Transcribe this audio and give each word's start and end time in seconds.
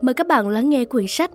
Mời 0.00 0.14
các 0.14 0.26
bạn 0.26 0.48
lắng 0.48 0.70
nghe 0.70 0.84
quyển 0.84 1.06
sách 1.08 1.30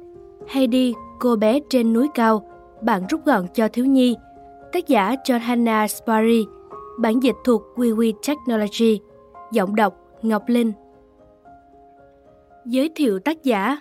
Heidi, 0.48 0.94
cô 1.20 1.36
bé 1.36 1.60
trên 1.70 1.94
núi 1.94 2.07
cao, 2.14 2.50
bạn 2.82 3.07
rút 3.10 3.26
gọn 3.26 3.48
cho 3.54 3.68
thiếu 3.68 3.86
nhi. 3.86 4.16
Tác 4.71 4.88
giả 4.88 5.16
Johanna 5.26 5.88
Spary, 5.88 6.46
bản 7.00 7.24
dịch 7.24 7.36
thuộc 7.46 7.62
WeWe 7.75 8.14
Technology, 8.28 9.00
giọng 9.52 9.75
đọc 9.75 9.93
Ngọc 10.21 10.43
Linh. 10.48 10.71
Giới 12.66 12.89
thiệu 12.96 13.20
tác 13.20 13.43
giả 13.43 13.79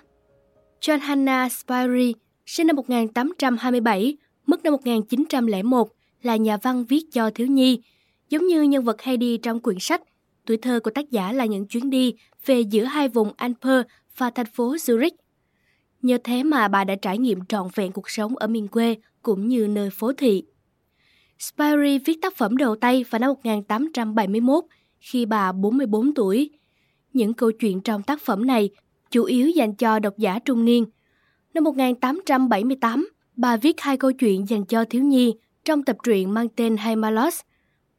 Johanna 0.81 1.49
Spary, 1.49 2.13
sinh 2.45 2.67
năm 2.67 2.75
1827, 2.75 4.17
mất 4.45 4.63
năm 4.63 4.71
1901, 4.71 5.87
là 6.23 6.35
nhà 6.35 6.57
văn 6.57 6.85
viết 6.85 7.03
cho 7.11 7.29
thiếu 7.35 7.47
nhi. 7.47 7.81
Giống 8.29 8.47
như 8.47 8.61
nhân 8.61 8.83
vật 8.83 9.01
Heidi 9.01 9.37
trong 9.37 9.59
quyển 9.59 9.77
sách, 9.79 10.01
tuổi 10.45 10.57
thơ 10.57 10.79
của 10.79 10.91
tác 10.91 11.11
giả 11.11 11.31
là 11.31 11.45
những 11.45 11.65
chuyến 11.65 11.89
đi 11.89 12.15
về 12.45 12.59
giữa 12.59 12.83
hai 12.83 13.09
vùng 13.09 13.33
Alper 13.37 13.85
và 14.17 14.29
thành 14.29 14.45
phố 14.45 14.75
Zurich. 14.75 15.11
Nhờ 16.01 16.17
thế 16.23 16.43
mà 16.43 16.67
bà 16.67 16.83
đã 16.83 16.95
trải 16.95 17.17
nghiệm 17.17 17.45
trọn 17.45 17.67
vẹn 17.75 17.91
cuộc 17.91 18.09
sống 18.09 18.35
ở 18.35 18.47
miền 18.47 18.67
quê 18.67 18.95
cũng 19.21 19.47
như 19.47 19.67
nơi 19.67 19.89
phố 19.89 20.13
thị. 20.13 20.43
Spirey 21.39 21.99
viết 21.99 22.21
tác 22.21 22.35
phẩm 22.35 22.57
đầu 22.57 22.75
tay 22.75 23.05
vào 23.09 23.19
năm 23.19 23.29
1871 23.29 24.63
khi 24.99 25.25
bà 25.25 25.51
44 25.51 26.13
tuổi. 26.13 26.49
Những 27.13 27.33
câu 27.33 27.51
chuyện 27.51 27.81
trong 27.81 28.03
tác 28.03 28.21
phẩm 28.21 28.45
này 28.45 28.69
chủ 29.11 29.23
yếu 29.23 29.49
dành 29.49 29.75
cho 29.75 29.99
độc 29.99 30.17
giả 30.17 30.39
trung 30.39 30.65
niên. 30.65 30.85
Năm 31.53 31.63
1878, 31.63 33.09
bà 33.35 33.57
viết 33.57 33.81
hai 33.81 33.97
câu 33.97 34.11
chuyện 34.11 34.49
dành 34.49 34.65
cho 34.65 34.85
thiếu 34.85 35.03
nhi 35.03 35.33
trong 35.65 35.83
tập 35.83 35.97
truyện 36.03 36.33
mang 36.33 36.49
tên 36.49 36.77
Himalos. 36.77 37.39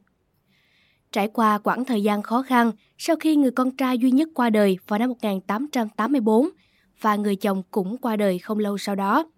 Trải 1.12 1.28
qua 1.28 1.58
quãng 1.58 1.84
thời 1.84 2.02
gian 2.02 2.22
khó 2.22 2.42
khăn 2.42 2.72
sau 2.98 3.16
khi 3.16 3.36
người 3.36 3.50
con 3.50 3.76
trai 3.76 3.98
duy 3.98 4.10
nhất 4.10 4.28
qua 4.34 4.50
đời 4.50 4.78
vào 4.86 4.98
năm 4.98 5.08
1884 5.08 6.48
và 7.00 7.16
người 7.16 7.36
chồng 7.36 7.62
cũng 7.70 7.98
qua 7.98 8.16
đời 8.16 8.38
không 8.38 8.58
lâu 8.58 8.78
sau 8.78 8.94
đó, 8.94 9.30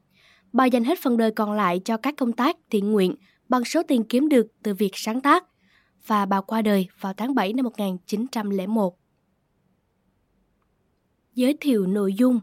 bà 0.53 0.65
dành 0.65 0.85
hết 0.85 0.99
phần 1.03 1.17
đời 1.17 1.31
còn 1.31 1.53
lại 1.53 1.81
cho 1.85 1.97
các 1.97 2.15
công 2.17 2.33
tác 2.33 2.57
thiện 2.71 2.93
nguyện 2.93 3.15
bằng 3.49 3.65
số 3.65 3.83
tiền 3.83 4.05
kiếm 4.05 4.29
được 4.29 4.47
từ 4.63 4.75
việc 4.75 4.93
sáng 4.95 5.21
tác 5.21 5.45
và 6.07 6.27
bà 6.27 6.41
qua 6.41 6.63
đời 6.63 6.89
vào 7.01 7.13
tháng 7.13 7.35
7 7.35 7.53
năm 7.53 7.65
1901. 7.65 8.97
Giới 11.35 11.57
thiệu 11.61 11.87
nội 11.87 12.15
dung 12.15 12.41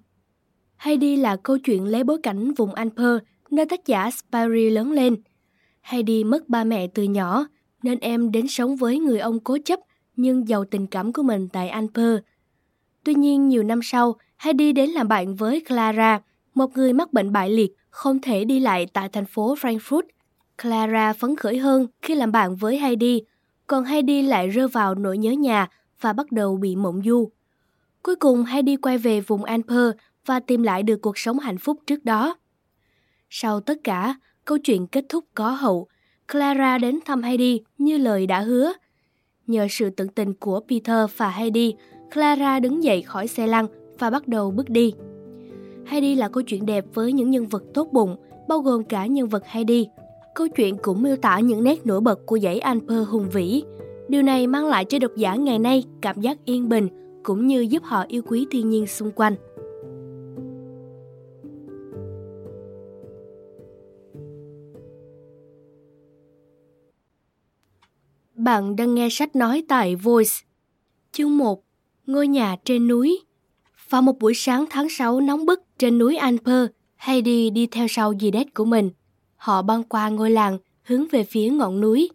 Heidi 0.77 1.15
là 1.15 1.35
câu 1.35 1.57
chuyện 1.57 1.85
lấy 1.85 2.03
bối 2.03 2.17
cảnh 2.23 2.53
vùng 2.53 2.73
Alper, 2.73 3.17
nơi 3.51 3.65
tác 3.65 3.85
giả 3.85 4.11
Spary 4.11 4.69
lớn 4.69 4.91
lên. 4.91 5.15
Heidi 5.81 6.23
mất 6.23 6.49
ba 6.49 6.63
mẹ 6.63 6.87
từ 6.87 7.03
nhỏ, 7.03 7.45
nên 7.83 7.99
em 7.99 8.31
đến 8.31 8.47
sống 8.47 8.75
với 8.75 8.99
người 8.99 9.19
ông 9.19 9.39
cố 9.39 9.57
chấp 9.65 9.79
nhưng 10.15 10.47
giàu 10.47 10.65
tình 10.65 10.87
cảm 10.87 11.13
của 11.13 11.23
mình 11.23 11.47
tại 11.53 11.69
Alper. 11.69 12.17
Tuy 13.03 13.13
nhiên, 13.13 13.47
nhiều 13.47 13.63
năm 13.63 13.79
sau, 13.83 14.15
Heidi 14.37 14.71
đến 14.71 14.89
làm 14.89 15.07
bạn 15.07 15.35
với 15.35 15.61
Clara, 15.67 16.21
một 16.53 16.77
người 16.77 16.93
mắc 16.93 17.13
bệnh 17.13 17.31
bại 17.31 17.49
liệt, 17.49 17.71
không 17.89 18.21
thể 18.21 18.45
đi 18.45 18.59
lại 18.59 18.85
tại 18.93 19.09
thành 19.09 19.25
phố 19.25 19.55
Frankfurt. 19.55 20.01
Clara 20.61 21.13
phấn 21.13 21.35
khởi 21.35 21.57
hơn 21.57 21.87
khi 22.01 22.15
làm 22.15 22.31
bạn 22.31 22.55
với 22.55 22.79
Heidi 22.79 23.21
còn 23.69 23.83
Heidi 23.83 24.21
lại 24.21 24.49
rơi 24.49 24.67
vào 24.67 24.95
nỗi 24.95 25.17
nhớ 25.17 25.31
nhà 25.31 25.67
và 26.01 26.13
bắt 26.13 26.31
đầu 26.31 26.57
bị 26.57 26.75
mộng 26.75 27.01
du. 27.05 27.29
Cuối 28.03 28.15
cùng 28.15 28.45
Heidi 28.45 28.75
quay 28.75 28.97
về 28.97 29.21
vùng 29.21 29.43
Anper 29.43 29.91
và 30.25 30.39
tìm 30.39 30.63
lại 30.63 30.83
được 30.83 31.01
cuộc 31.01 31.17
sống 31.17 31.39
hạnh 31.39 31.57
phúc 31.57 31.77
trước 31.87 32.05
đó. 32.05 32.37
Sau 33.29 33.59
tất 33.59 33.77
cả, 33.83 34.15
câu 34.45 34.57
chuyện 34.57 34.87
kết 34.87 35.05
thúc 35.09 35.25
có 35.33 35.49
hậu. 35.49 35.87
Clara 36.31 36.77
đến 36.77 36.99
thăm 37.05 37.21
Heidi 37.21 37.61
như 37.77 37.97
lời 37.97 38.27
đã 38.27 38.41
hứa. 38.41 38.73
Nhờ 39.47 39.67
sự 39.69 39.89
tận 39.89 40.07
tình 40.07 40.33
của 40.33 40.59
Peter 40.69 41.09
và 41.17 41.29
Heidi, 41.29 41.73
Clara 42.13 42.59
đứng 42.59 42.83
dậy 42.83 43.01
khỏi 43.01 43.27
xe 43.27 43.47
lăn 43.47 43.67
và 43.99 44.09
bắt 44.09 44.27
đầu 44.27 44.51
bước 44.51 44.69
đi. 44.69 44.93
Heidi 45.85 46.15
là 46.15 46.29
câu 46.29 46.43
chuyện 46.43 46.65
đẹp 46.65 46.85
với 46.93 47.13
những 47.13 47.29
nhân 47.29 47.47
vật 47.47 47.63
tốt 47.73 47.89
bụng, 47.91 48.15
bao 48.47 48.59
gồm 48.59 48.83
cả 48.83 49.05
nhân 49.05 49.29
vật 49.29 49.47
Heidi, 49.47 49.87
Câu 50.35 50.47
chuyện 50.47 50.77
cũng 50.81 51.03
miêu 51.03 51.15
tả 51.15 51.39
những 51.39 51.63
nét 51.63 51.85
nổi 51.85 52.01
bật 52.01 52.25
của 52.25 52.39
dãy 52.39 52.59
Alper 52.59 53.07
hùng 53.07 53.29
vĩ. 53.29 53.63
Điều 54.09 54.21
này 54.21 54.47
mang 54.47 54.67
lại 54.67 54.85
cho 54.85 54.99
độc 54.99 55.11
giả 55.15 55.35
ngày 55.35 55.59
nay 55.59 55.83
cảm 56.01 56.21
giác 56.21 56.37
yên 56.45 56.69
bình 56.69 56.87
cũng 57.23 57.47
như 57.47 57.61
giúp 57.61 57.83
họ 57.83 58.05
yêu 58.07 58.21
quý 58.27 58.47
thiên 58.51 58.69
nhiên 58.69 58.87
xung 58.87 59.11
quanh. 59.11 59.35
Bạn 68.35 68.75
đang 68.75 68.95
nghe 68.95 69.07
sách 69.11 69.35
nói 69.35 69.63
tại 69.67 69.95
Voice. 69.95 70.31
Chương 71.11 71.37
1. 71.37 71.63
Ngôi 72.05 72.27
nhà 72.27 72.55
trên 72.65 72.87
núi 72.87 73.19
Vào 73.89 74.01
một 74.01 74.19
buổi 74.19 74.33
sáng 74.35 74.65
tháng 74.69 74.89
6 74.89 75.21
nóng 75.21 75.45
bức 75.45 75.63
trên 75.77 75.97
núi 75.97 76.15
Alper, 76.15 76.65
Heidi 76.95 77.49
đi 77.49 77.67
theo 77.67 77.87
sau 77.89 78.13
dì 78.19 78.31
đét 78.31 78.53
của 78.53 78.65
mình. 78.65 78.89
Họ 79.39 79.61
băng 79.61 79.83
qua 79.83 80.09
ngôi 80.09 80.31
làng, 80.31 80.57
hướng 80.83 81.07
về 81.07 81.23
phía 81.23 81.49
ngọn 81.49 81.81
núi. 81.81 82.09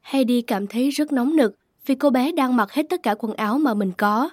Heidi 0.00 0.42
cảm 0.42 0.66
thấy 0.66 0.90
rất 0.90 1.12
nóng 1.12 1.36
nực 1.36 1.54
vì 1.86 1.94
cô 1.94 2.10
bé 2.10 2.32
đang 2.32 2.56
mặc 2.56 2.72
hết 2.72 2.86
tất 2.88 3.02
cả 3.02 3.14
quần 3.18 3.34
áo 3.34 3.58
mà 3.58 3.74
mình 3.74 3.92
có. 3.98 4.30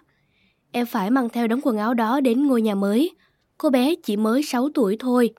Em 0.72 0.86
phải 0.86 1.12
mang 1.12 1.30
theo 1.30 1.48
đống 1.48 1.60
quần 1.64 1.78
áo 1.78 1.94
đó 1.94 2.20
đến 2.20 2.48
ngôi 2.48 2.62
nhà 2.62 2.76
mới. 2.76 3.12
Cô 3.58 3.70
bé 3.70 3.96
chỉ 4.04 4.18
mới 4.18 4.44
6 4.44 4.70
tuổi 4.74 4.98
thôi. 5.00 5.30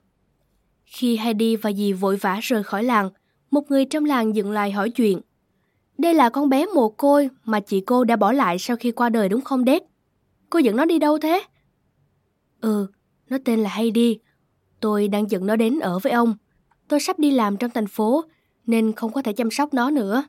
Khi 0.85 1.17
Heidi 1.17 1.55
và 1.55 1.73
dì 1.73 1.93
vội 1.93 2.15
vã 2.15 2.39
rời 2.41 2.63
khỏi 2.63 2.83
làng, 2.83 3.09
một 3.51 3.71
người 3.71 3.85
trong 3.85 4.05
làng 4.05 4.35
dựng 4.35 4.51
lại 4.51 4.71
hỏi 4.71 4.89
chuyện. 4.89 5.21
Đây 5.97 6.13
là 6.13 6.29
con 6.29 6.49
bé 6.49 6.65
mồ 6.65 6.89
côi 6.89 7.29
mà 7.43 7.59
chị 7.59 7.81
cô 7.81 8.03
đã 8.03 8.15
bỏ 8.15 8.31
lại 8.31 8.59
sau 8.59 8.77
khi 8.77 8.91
qua 8.91 9.09
đời 9.09 9.29
đúng 9.29 9.41
không 9.41 9.65
Đét? 9.65 9.83
Cô 10.49 10.59
dẫn 10.59 10.75
nó 10.75 10.85
đi 10.85 10.99
đâu 10.99 11.17
thế? 11.17 11.43
Ừ, 12.61 12.87
nó 13.29 13.37
tên 13.45 13.59
là 13.59 13.69
Heidi. 13.69 14.19
Tôi 14.79 15.07
đang 15.07 15.31
dẫn 15.31 15.45
nó 15.45 15.55
đến 15.55 15.79
ở 15.79 15.99
với 15.99 16.11
ông. 16.11 16.35
Tôi 16.87 16.99
sắp 16.99 17.19
đi 17.19 17.31
làm 17.31 17.57
trong 17.57 17.71
thành 17.71 17.87
phố 17.87 18.23
nên 18.65 18.93
không 18.93 19.13
có 19.13 19.21
thể 19.21 19.33
chăm 19.33 19.51
sóc 19.51 19.73
nó 19.73 19.89
nữa. 19.89 20.23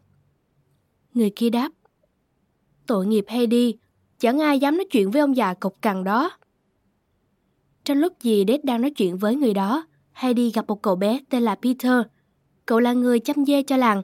Người 1.14 1.30
kia 1.36 1.50
đáp. 1.50 1.72
Tội 2.86 3.06
nghiệp 3.06 3.24
hay 3.28 3.46
đi, 3.46 3.76
chẳng 4.18 4.38
ai 4.38 4.58
dám 4.58 4.76
nói 4.76 4.86
chuyện 4.90 5.10
với 5.10 5.20
ông 5.20 5.36
già 5.36 5.54
cục 5.54 5.82
cằn 5.82 6.04
đó. 6.04 6.30
Trong 7.84 7.98
lúc 7.98 8.12
gì 8.22 8.44
Đết 8.44 8.64
đang 8.64 8.80
nói 8.80 8.90
chuyện 8.90 9.16
với 9.16 9.36
người 9.36 9.54
đó, 9.54 9.86
Heidi 10.12 10.50
gặp 10.50 10.66
một 10.68 10.82
cậu 10.82 10.96
bé 10.96 11.20
tên 11.30 11.42
là 11.42 11.54
Peter. 11.54 12.02
Cậu 12.66 12.80
là 12.80 12.92
người 12.92 13.20
chăm 13.20 13.44
dê 13.46 13.62
cho 13.62 13.76
làng. 13.76 14.02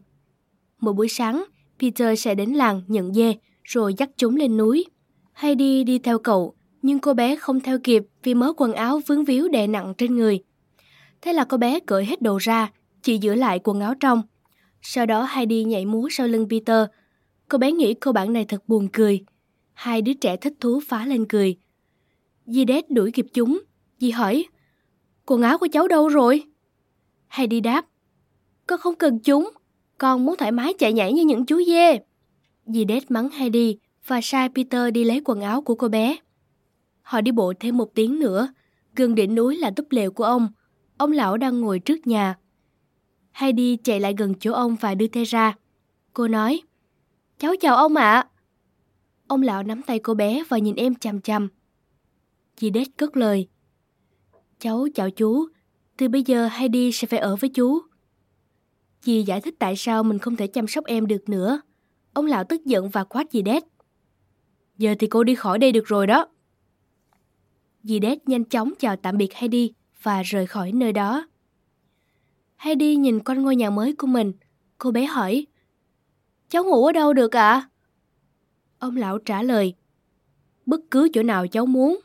Một 0.80 0.92
buổi 0.92 1.08
sáng, 1.08 1.44
Peter 1.80 2.20
sẽ 2.20 2.34
đến 2.34 2.52
làng 2.52 2.82
nhận 2.86 3.14
dê 3.14 3.34
rồi 3.64 3.94
dắt 3.98 4.10
chúng 4.16 4.36
lên 4.36 4.56
núi. 4.56 4.84
Heidi 5.32 5.84
đi 5.84 5.98
theo 5.98 6.18
cậu, 6.18 6.54
nhưng 6.82 6.98
cô 6.98 7.14
bé 7.14 7.36
không 7.36 7.60
theo 7.60 7.78
kịp 7.78 8.02
vì 8.22 8.34
mớ 8.34 8.52
quần 8.56 8.72
áo 8.72 9.00
vướng 9.06 9.24
víu 9.24 9.48
đè 9.48 9.66
nặng 9.66 9.94
trên 9.98 10.16
người. 10.16 10.44
Thế 11.24 11.32
là 11.32 11.44
cô 11.44 11.56
bé 11.56 11.80
cởi 11.80 12.04
hết 12.04 12.22
đồ 12.22 12.36
ra, 12.36 12.70
chỉ 13.02 13.18
giữ 13.18 13.34
lại 13.34 13.60
quần 13.64 13.80
áo 13.80 13.94
trong. 14.00 14.22
Sau 14.82 15.06
đó 15.06 15.28
Heidi 15.30 15.64
nhảy 15.64 15.86
múa 15.86 16.08
sau 16.10 16.26
lưng 16.26 16.46
Peter. 16.50 16.86
Cô 17.48 17.58
bé 17.58 17.72
nghĩ 17.72 17.94
cô 17.94 18.12
bạn 18.12 18.32
này 18.32 18.44
thật 18.44 18.68
buồn 18.68 18.88
cười. 18.92 19.24
Hai 19.72 20.02
đứa 20.02 20.12
trẻ 20.12 20.36
thích 20.36 20.52
thú 20.60 20.80
phá 20.88 21.06
lên 21.06 21.26
cười. 21.28 21.56
Di 22.46 22.64
Đét 22.64 22.90
đuổi 22.90 23.10
kịp 23.10 23.26
chúng. 23.32 23.62
Di 23.98 24.10
hỏi, 24.10 24.44
quần 25.26 25.42
áo 25.42 25.58
của 25.58 25.68
cháu 25.72 25.88
đâu 25.88 26.08
rồi? 26.08 26.42
Heidi 27.28 27.60
đáp, 27.60 27.86
con 28.66 28.80
không 28.80 28.94
cần 28.94 29.18
chúng. 29.18 29.50
Con 29.98 30.24
muốn 30.24 30.36
thoải 30.36 30.52
mái 30.52 30.74
chạy 30.78 30.92
nhảy 30.92 31.12
như 31.12 31.24
những 31.24 31.46
chú 31.46 31.62
dê. 31.66 31.98
Di 32.66 32.84
Đét 32.84 33.10
mắng 33.10 33.30
Heidi 33.30 33.78
và 34.06 34.20
sai 34.22 34.48
Peter 34.54 34.92
đi 34.92 35.04
lấy 35.04 35.20
quần 35.24 35.40
áo 35.40 35.62
của 35.62 35.74
cô 35.74 35.88
bé. 35.88 36.16
Họ 37.02 37.20
đi 37.20 37.32
bộ 37.32 37.52
thêm 37.60 37.76
một 37.76 37.94
tiếng 37.94 38.18
nữa. 38.18 38.48
Gần 38.96 39.14
đỉnh 39.14 39.34
núi 39.34 39.56
là 39.56 39.70
túp 39.70 39.86
lều 39.90 40.10
của 40.10 40.24
ông. 40.24 40.48
Ông 40.96 41.12
lão 41.12 41.36
đang 41.36 41.60
ngồi 41.60 41.78
trước 41.78 42.06
nhà. 42.06 42.38
Heidi 43.32 43.76
chạy 43.76 44.00
lại 44.00 44.14
gần 44.18 44.34
chỗ 44.40 44.52
ông 44.52 44.76
và 44.80 44.94
đưa 44.94 45.06
tay 45.06 45.24
ra. 45.24 45.56
Cô 46.12 46.28
nói, 46.28 46.62
cháu 47.38 47.54
chào 47.60 47.76
ông 47.76 47.94
ạ. 47.96 48.28
Ông 49.26 49.42
lão 49.42 49.62
nắm 49.62 49.82
tay 49.82 49.98
cô 49.98 50.14
bé 50.14 50.44
và 50.48 50.58
nhìn 50.58 50.76
em 50.76 50.94
chằm 50.94 51.20
chằm. 51.20 51.48
Chị 52.56 52.70
Đết 52.70 52.88
cất 52.96 53.16
lời. 53.16 53.48
Cháu 54.58 54.86
chào 54.94 55.10
chú, 55.10 55.46
từ 55.96 56.08
bây 56.08 56.22
giờ 56.22 56.48
Heidi 56.48 56.92
sẽ 56.92 57.06
phải 57.06 57.18
ở 57.18 57.36
với 57.36 57.50
chú. 57.50 57.78
Dì 59.00 59.22
giải 59.22 59.40
thích 59.40 59.54
tại 59.58 59.76
sao 59.76 60.02
mình 60.02 60.18
không 60.18 60.36
thể 60.36 60.46
chăm 60.46 60.66
sóc 60.66 60.84
em 60.84 61.06
được 61.06 61.28
nữa. 61.28 61.60
Ông 62.12 62.26
lão 62.26 62.44
tức 62.44 62.64
giận 62.64 62.88
và 62.88 63.04
quát 63.04 63.32
dì 63.32 63.42
Đét. 63.42 63.62
Giờ 64.78 64.94
thì 64.98 65.06
cô 65.06 65.24
đi 65.24 65.34
khỏi 65.34 65.58
đây 65.58 65.72
được 65.72 65.86
rồi 65.86 66.06
đó. 66.06 66.28
Dì 67.82 67.98
Đét 67.98 68.28
nhanh 68.28 68.44
chóng 68.44 68.72
chào 68.78 68.96
tạm 68.96 69.16
biệt 69.16 69.34
Heidi 69.34 69.72
và 70.04 70.22
rời 70.22 70.46
khỏi 70.46 70.72
nơi 70.72 70.92
đó. 70.92 71.26
Heidi 72.56 72.96
nhìn 72.96 73.20
quanh 73.24 73.42
ngôi 73.42 73.56
nhà 73.56 73.70
mới 73.70 73.94
của 73.94 74.06
mình, 74.06 74.32
cô 74.78 74.90
bé 74.90 75.04
hỏi, 75.04 75.46
Cháu 76.48 76.64
ngủ 76.64 76.86
ở 76.86 76.92
đâu 76.92 77.12
được 77.12 77.36
ạ? 77.36 77.50
À? 77.50 77.68
Ông 78.78 78.96
lão 78.96 79.18
trả 79.18 79.42
lời, 79.42 79.74
bất 80.66 80.80
cứ 80.90 81.08
chỗ 81.12 81.22
nào 81.22 81.46
cháu 81.46 81.66
muốn. 81.66 82.00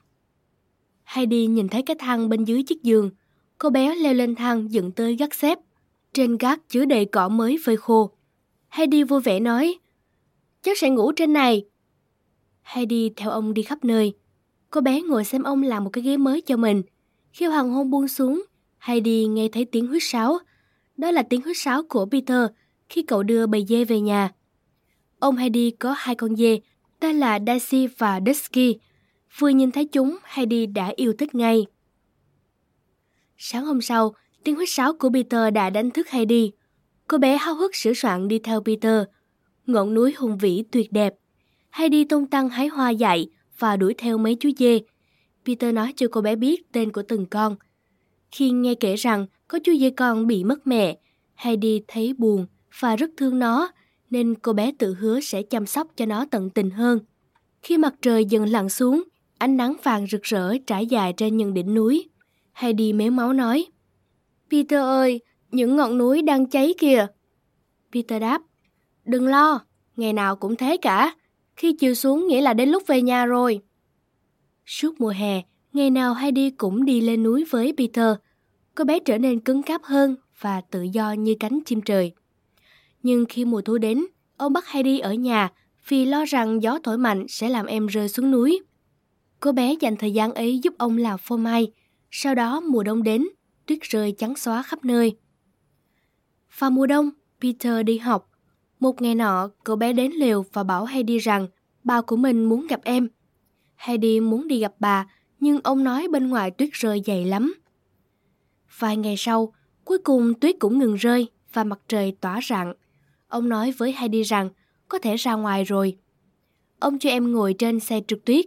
Heidi 1.03 1.47
nhìn 1.47 1.67
thấy 1.67 1.81
cái 1.81 1.95
thang 1.99 2.29
bên 2.29 2.43
dưới 2.43 2.63
chiếc 2.63 2.83
giường. 2.83 3.11
Cô 3.57 3.69
bé 3.69 3.95
leo 3.95 4.13
lên 4.13 4.35
thang 4.35 4.71
dựng 4.71 4.91
tới 4.91 5.15
gác 5.15 5.33
xếp. 5.33 5.59
Trên 6.13 6.37
gác 6.37 6.69
chứa 6.69 6.85
đầy 6.85 7.05
cỏ 7.05 7.29
mới 7.29 7.57
phơi 7.65 7.77
khô. 7.77 8.11
Heidi 8.69 9.03
vui 9.03 9.21
vẻ 9.21 9.39
nói, 9.39 9.79
cháu 10.63 10.75
sẽ 10.77 10.89
ngủ 10.89 11.11
trên 11.11 11.33
này. 11.33 11.65
Heidi 12.61 13.09
theo 13.15 13.29
ông 13.29 13.53
đi 13.53 13.63
khắp 13.63 13.83
nơi. 13.83 14.13
Cô 14.69 14.81
bé 14.81 15.01
ngồi 15.01 15.25
xem 15.25 15.43
ông 15.43 15.63
làm 15.63 15.83
một 15.83 15.89
cái 15.89 16.03
ghế 16.03 16.17
mới 16.17 16.41
cho 16.41 16.57
mình. 16.57 16.83
Khi 17.31 17.45
hoàng 17.45 17.69
hôn 17.69 17.89
buông 17.89 18.07
xuống, 18.07 18.43
Heidi 18.79 19.25
nghe 19.25 19.47
thấy 19.51 19.65
tiếng 19.65 19.87
huýt 19.87 20.03
sáo. 20.05 20.39
Đó 20.97 21.11
là 21.11 21.23
tiếng 21.23 21.41
huýt 21.41 21.57
sáo 21.57 21.83
của 21.89 22.05
Peter 22.11 22.45
khi 22.89 23.01
cậu 23.01 23.23
đưa 23.23 23.47
bầy 23.47 23.65
dê 23.65 23.85
về 23.85 23.99
nhà. 23.99 24.31
Ông 25.19 25.35
Heidi 25.35 25.71
có 25.71 25.95
hai 25.97 26.15
con 26.15 26.35
dê, 26.35 26.59
tên 26.99 27.19
là 27.19 27.39
Daisy 27.47 27.87
và 27.87 28.19
Dusky. 28.25 28.77
Vừa 29.37 29.49
nhìn 29.49 29.71
thấy 29.71 29.85
chúng, 29.85 30.17
Heidi 30.23 30.65
đã 30.65 30.93
yêu 30.95 31.13
thích 31.13 31.35
ngay. 31.35 31.65
Sáng 33.37 33.65
hôm 33.65 33.81
sau, 33.81 34.13
tiếng 34.43 34.55
huýt 34.55 34.69
sáo 34.69 34.93
của 34.93 35.09
Peter 35.13 35.53
đã 35.53 35.69
đánh 35.69 35.91
thức 35.91 36.09
Heidi. 36.09 36.51
Cô 37.07 37.17
bé 37.17 37.37
háo 37.37 37.55
hức 37.55 37.75
sửa 37.75 37.93
soạn 37.93 38.27
đi 38.27 38.39
theo 38.39 38.61
Peter. 38.63 39.03
Ngọn 39.65 39.93
núi 39.93 40.13
hùng 40.17 40.37
vĩ 40.37 40.63
tuyệt 40.71 40.91
đẹp. 40.91 41.13
Heidi 41.69 42.03
tung 42.03 42.27
tăng 42.27 42.49
hái 42.49 42.67
hoa 42.67 42.89
dại 42.89 43.29
và 43.59 43.77
đuổi 43.77 43.93
theo 43.97 44.17
mấy 44.17 44.35
chú 44.35 44.49
dê. 44.57 44.79
Peter 45.49 45.73
nói 45.73 45.93
cho 45.95 46.07
cô 46.11 46.21
bé 46.21 46.35
biết 46.35 46.71
tên 46.71 46.91
của 46.91 47.01
từng 47.07 47.25
con. 47.25 47.55
Khi 48.31 48.49
nghe 48.51 48.75
kể 48.75 48.95
rằng 48.95 49.25
có 49.47 49.59
chú 49.63 49.73
dê 49.79 49.89
con 49.89 50.27
bị 50.27 50.43
mất 50.43 50.67
mẹ, 50.67 50.97
Heidi 51.35 51.81
thấy 51.87 52.13
buồn 52.17 52.45
và 52.79 52.95
rất 52.95 53.09
thương 53.17 53.39
nó, 53.39 53.71
nên 54.09 54.35
cô 54.35 54.53
bé 54.53 54.71
tự 54.79 54.93
hứa 54.93 55.19
sẽ 55.19 55.41
chăm 55.41 55.65
sóc 55.65 55.87
cho 55.95 56.05
nó 56.05 56.25
tận 56.31 56.49
tình 56.49 56.69
hơn. 56.69 56.99
Khi 57.61 57.77
mặt 57.77 57.93
trời 58.01 58.25
dần 58.25 58.45
lặn 58.45 58.69
xuống, 58.69 59.03
ánh 59.37 59.57
nắng 59.57 59.75
vàng 59.83 60.07
rực 60.07 60.23
rỡ 60.23 60.57
trải 60.67 60.85
dài 60.85 61.13
trên 61.17 61.37
những 61.37 61.53
đỉnh 61.53 61.73
núi. 61.73 62.09
Heidi 62.53 62.93
méo 62.93 63.11
máu 63.11 63.33
nói, 63.33 63.65
Peter 64.51 64.81
ơi, 64.81 65.21
những 65.51 65.75
ngọn 65.75 65.97
núi 65.97 66.21
đang 66.21 66.45
cháy 66.45 66.73
kìa. 66.77 67.07
Peter 67.93 68.21
đáp, 68.21 68.41
đừng 69.05 69.27
lo, 69.27 69.61
ngày 69.95 70.13
nào 70.13 70.35
cũng 70.35 70.55
thế 70.55 70.77
cả. 70.77 71.15
Khi 71.55 71.73
chiều 71.73 71.93
xuống 71.93 72.27
nghĩa 72.27 72.41
là 72.41 72.53
đến 72.53 72.69
lúc 72.69 72.83
về 72.87 73.01
nhà 73.01 73.25
rồi. 73.25 73.61
Suốt 74.69 75.01
mùa 75.01 75.09
hè, 75.09 75.41
ngày 75.73 75.89
nào 75.89 76.13
Heidi 76.13 76.49
cũng 76.49 76.85
đi 76.85 77.01
lên 77.01 77.23
núi 77.23 77.45
với 77.49 77.73
Peter. 77.77 78.15
Cô 78.75 78.83
bé 78.83 78.99
trở 78.99 79.17
nên 79.17 79.39
cứng 79.39 79.63
cáp 79.63 79.83
hơn 79.83 80.15
và 80.39 80.61
tự 80.61 80.81
do 80.81 81.11
như 81.11 81.35
cánh 81.39 81.59
chim 81.65 81.81
trời. 81.81 82.11
Nhưng 83.03 83.25
khi 83.29 83.45
mùa 83.45 83.61
thu 83.61 83.77
đến, 83.77 84.05
ông 84.37 84.53
bắt 84.53 84.67
Heidi 84.67 84.99
ở 84.99 85.13
nhà 85.13 85.51
vì 85.87 86.05
lo 86.05 86.25
rằng 86.25 86.63
gió 86.63 86.79
thổi 86.83 86.97
mạnh 86.97 87.25
sẽ 87.29 87.49
làm 87.49 87.65
em 87.65 87.87
rơi 87.87 88.09
xuống 88.09 88.31
núi. 88.31 88.59
Cô 89.39 89.51
bé 89.51 89.75
dành 89.79 89.95
thời 89.95 90.11
gian 90.11 90.33
ấy 90.33 90.59
giúp 90.59 90.73
ông 90.77 90.97
làm 90.97 91.19
phô 91.19 91.37
mai. 91.37 91.71
Sau 92.11 92.35
đó 92.35 92.59
mùa 92.59 92.83
đông 92.83 93.03
đến, 93.03 93.27
tuyết 93.65 93.79
rơi 93.81 94.15
trắng 94.17 94.35
xóa 94.35 94.63
khắp 94.63 94.85
nơi. 94.85 95.17
Vào 96.59 96.71
mùa 96.71 96.85
đông, 96.85 97.09
Peter 97.41 97.85
đi 97.85 97.97
học. 97.97 98.29
Một 98.79 99.01
ngày 99.01 99.15
nọ, 99.15 99.49
cậu 99.63 99.75
bé 99.75 99.93
đến 99.93 100.11
liều 100.11 100.45
và 100.53 100.63
bảo 100.63 100.85
Heidi 100.85 101.17
rằng 101.17 101.47
bà 101.83 102.01
của 102.01 102.15
mình 102.15 102.45
muốn 102.45 102.67
gặp 102.67 102.79
em. 102.83 103.07
Heidi 103.79 104.19
muốn 104.19 104.47
đi 104.47 104.59
gặp 104.59 104.73
bà, 104.79 105.07
nhưng 105.39 105.59
ông 105.63 105.83
nói 105.83 106.07
bên 106.11 106.29
ngoài 106.29 106.51
tuyết 106.51 106.69
rơi 106.73 107.01
dày 107.05 107.25
lắm. 107.25 107.53
Vài 108.79 108.97
ngày 108.97 109.15
sau, 109.17 109.53
cuối 109.85 109.97
cùng 109.97 110.33
tuyết 110.33 110.55
cũng 110.59 110.79
ngừng 110.79 110.95
rơi 110.95 111.27
và 111.53 111.63
mặt 111.63 111.79
trời 111.87 112.15
tỏa 112.21 112.39
rạng. 112.49 112.73
Ông 113.27 113.49
nói 113.49 113.71
với 113.77 113.91
Heidi 113.97 114.23
rằng 114.23 114.49
có 114.87 114.99
thể 114.99 115.15
ra 115.15 115.33
ngoài 115.33 115.63
rồi. 115.63 115.97
Ông 116.79 116.99
cho 116.99 117.09
em 117.09 117.31
ngồi 117.31 117.53
trên 117.53 117.79
xe 117.79 118.01
trượt 118.07 118.19
tuyết. 118.25 118.45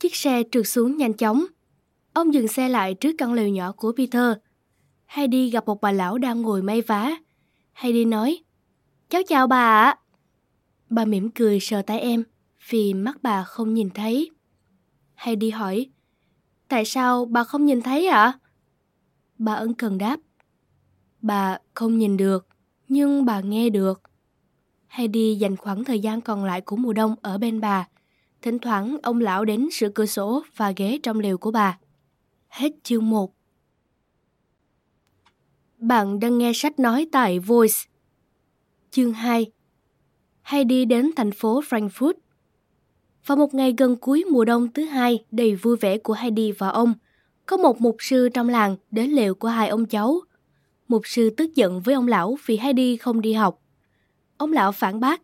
Chiếc 0.00 0.16
xe 0.16 0.42
trượt 0.52 0.66
xuống 0.66 0.96
nhanh 0.96 1.12
chóng. 1.12 1.44
Ông 2.12 2.34
dừng 2.34 2.48
xe 2.48 2.68
lại 2.68 2.94
trước 2.94 3.12
căn 3.18 3.32
lều 3.32 3.48
nhỏ 3.48 3.72
của 3.72 3.92
Peter. 3.96 4.32
Heidi 5.06 5.50
gặp 5.50 5.66
một 5.66 5.80
bà 5.80 5.92
lão 5.92 6.18
đang 6.18 6.42
ngồi 6.42 6.62
may 6.62 6.80
vá. 6.80 7.10
Heidi 7.72 8.04
nói, 8.04 8.42
Cháu 9.08 9.22
chào 9.28 9.46
bà 9.46 9.82
ạ. 9.82 9.98
Bà 10.90 11.04
mỉm 11.04 11.30
cười 11.30 11.60
sờ 11.60 11.82
tay 11.82 12.00
em, 12.00 12.24
vì 12.68 12.94
mắt 12.94 13.22
bà 13.22 13.44
không 13.44 13.74
nhìn 13.74 13.90
thấy 13.90 14.30
hay 15.20 15.36
đi 15.36 15.50
hỏi, 15.50 15.86
Tại 16.68 16.84
sao 16.84 17.24
bà 17.24 17.44
không 17.44 17.66
nhìn 17.66 17.82
thấy 17.82 18.06
ạ? 18.06 18.38
Bà 19.38 19.54
ân 19.54 19.74
cần 19.74 19.98
đáp, 19.98 20.20
Bà 21.22 21.58
không 21.74 21.98
nhìn 21.98 22.16
được, 22.16 22.48
nhưng 22.88 23.24
bà 23.24 23.40
nghe 23.40 23.70
được. 23.70 24.02
Heidi 24.86 25.34
dành 25.34 25.56
khoảng 25.56 25.84
thời 25.84 26.00
gian 26.00 26.20
còn 26.20 26.44
lại 26.44 26.60
của 26.60 26.76
mùa 26.76 26.92
đông 26.92 27.14
ở 27.22 27.38
bên 27.38 27.60
bà. 27.60 27.88
Thỉnh 28.42 28.58
thoảng 28.58 28.96
ông 29.02 29.20
lão 29.20 29.44
đến 29.44 29.68
sửa 29.72 29.88
cửa 29.94 30.06
sổ 30.06 30.42
và 30.56 30.72
ghế 30.76 30.98
trong 31.02 31.20
lều 31.20 31.38
của 31.38 31.50
bà. 31.50 31.78
Hết 32.48 32.72
chương 32.82 33.10
1 33.10 33.34
Bạn 35.78 36.20
đang 36.20 36.38
nghe 36.38 36.52
sách 36.54 36.78
nói 36.78 37.06
tại 37.12 37.38
Voice. 37.38 37.76
Chương 38.90 39.12
2 39.12 39.52
Heidi 40.42 40.84
đến 40.84 41.10
thành 41.16 41.32
phố 41.32 41.60
Frankfurt. 41.60 42.14
Vào 43.30 43.36
một 43.36 43.54
ngày 43.54 43.74
gần 43.78 43.96
cuối 43.96 44.24
mùa 44.30 44.44
đông 44.44 44.72
thứ 44.72 44.84
hai 44.84 45.24
đầy 45.30 45.54
vui 45.54 45.76
vẻ 45.76 45.98
của 45.98 46.12
Heidi 46.12 46.52
và 46.52 46.68
ông, 46.68 46.94
có 47.46 47.56
một 47.56 47.80
mục 47.80 47.96
sư 47.98 48.28
trong 48.34 48.48
làng 48.48 48.76
đến 48.90 49.10
lều 49.10 49.34
của 49.34 49.48
hai 49.48 49.68
ông 49.68 49.86
cháu. 49.86 50.20
Mục 50.88 51.02
sư 51.04 51.30
tức 51.30 51.54
giận 51.54 51.80
với 51.80 51.94
ông 51.94 52.08
lão 52.08 52.38
vì 52.46 52.56
Heidi 52.56 52.96
không 52.96 53.20
đi 53.20 53.32
học. 53.32 53.62
Ông 54.36 54.52
lão 54.52 54.72
phản 54.72 55.00
bác. 55.00 55.22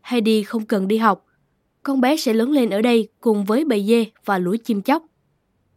Heidi 0.00 0.42
không 0.42 0.66
cần 0.66 0.88
đi 0.88 0.96
học. 0.96 1.26
Con 1.82 2.00
bé 2.00 2.16
sẽ 2.16 2.32
lớn 2.32 2.50
lên 2.50 2.70
ở 2.70 2.82
đây 2.82 3.08
cùng 3.20 3.44
với 3.44 3.64
bầy 3.64 3.84
dê 3.86 4.06
và 4.24 4.38
lũ 4.38 4.56
chim 4.64 4.82
chóc. 4.82 5.04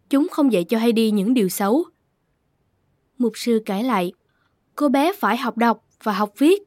Chúng 0.09 0.27
không 0.31 0.51
dạy 0.51 0.63
cho 0.63 0.77
Heidi 0.77 1.11
những 1.11 1.33
điều 1.33 1.49
xấu. 1.49 1.83
Mục 3.17 3.31
sư 3.35 3.61
cãi 3.65 3.83
lại. 3.83 4.13
Cô 4.75 4.89
bé 4.89 5.13
phải 5.19 5.37
học 5.37 5.57
đọc 5.57 5.85
và 6.03 6.13
học 6.13 6.33
viết. 6.37 6.63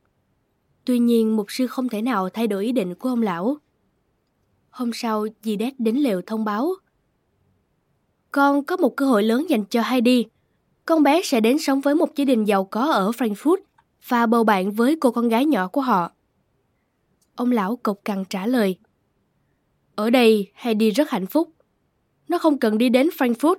Tuy 0.84 0.98
nhiên, 0.98 1.36
mục 1.36 1.46
sư 1.48 1.66
không 1.66 1.88
thể 1.88 2.02
nào 2.02 2.28
thay 2.28 2.46
đổi 2.46 2.64
ý 2.64 2.72
định 2.72 2.94
của 2.94 3.08
ông 3.08 3.22
lão. 3.22 3.58
Hôm 4.74 4.90
sau, 4.94 5.26
dì 5.42 5.56
Đét 5.56 5.80
đến 5.80 5.96
lều 5.96 6.22
thông 6.26 6.44
báo. 6.44 6.74
Con 8.30 8.64
có 8.64 8.76
một 8.76 8.96
cơ 8.96 9.06
hội 9.06 9.22
lớn 9.22 9.46
dành 9.48 9.64
cho 9.64 9.82
Heidi. 9.82 10.24
Con 10.86 11.02
bé 11.02 11.22
sẽ 11.24 11.40
đến 11.40 11.58
sống 11.58 11.80
với 11.80 11.94
một 11.94 12.16
gia 12.16 12.24
đình 12.24 12.44
giàu 12.44 12.64
có 12.64 12.80
ở 12.80 13.10
Frankfurt 13.10 13.56
và 14.08 14.26
bầu 14.26 14.44
bạn 14.44 14.70
với 14.70 14.96
cô 15.00 15.10
con 15.10 15.28
gái 15.28 15.46
nhỏ 15.46 15.68
của 15.68 15.80
họ. 15.80 16.12
Ông 17.34 17.52
lão 17.52 17.76
cộc 17.76 17.98
cằn 18.04 18.24
trả 18.24 18.46
lời. 18.46 18.78
Ở 19.94 20.10
đây 20.10 20.50
Heidi 20.54 20.90
rất 20.90 21.10
hạnh 21.10 21.26
phúc. 21.26 21.52
Nó 22.28 22.38
không 22.38 22.58
cần 22.58 22.78
đi 22.78 22.88
đến 22.88 23.08
Frankfurt. 23.18 23.56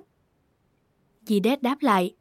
Dì 1.26 1.40
đét 1.40 1.62
đáp 1.62 1.76
lại. 1.80 2.14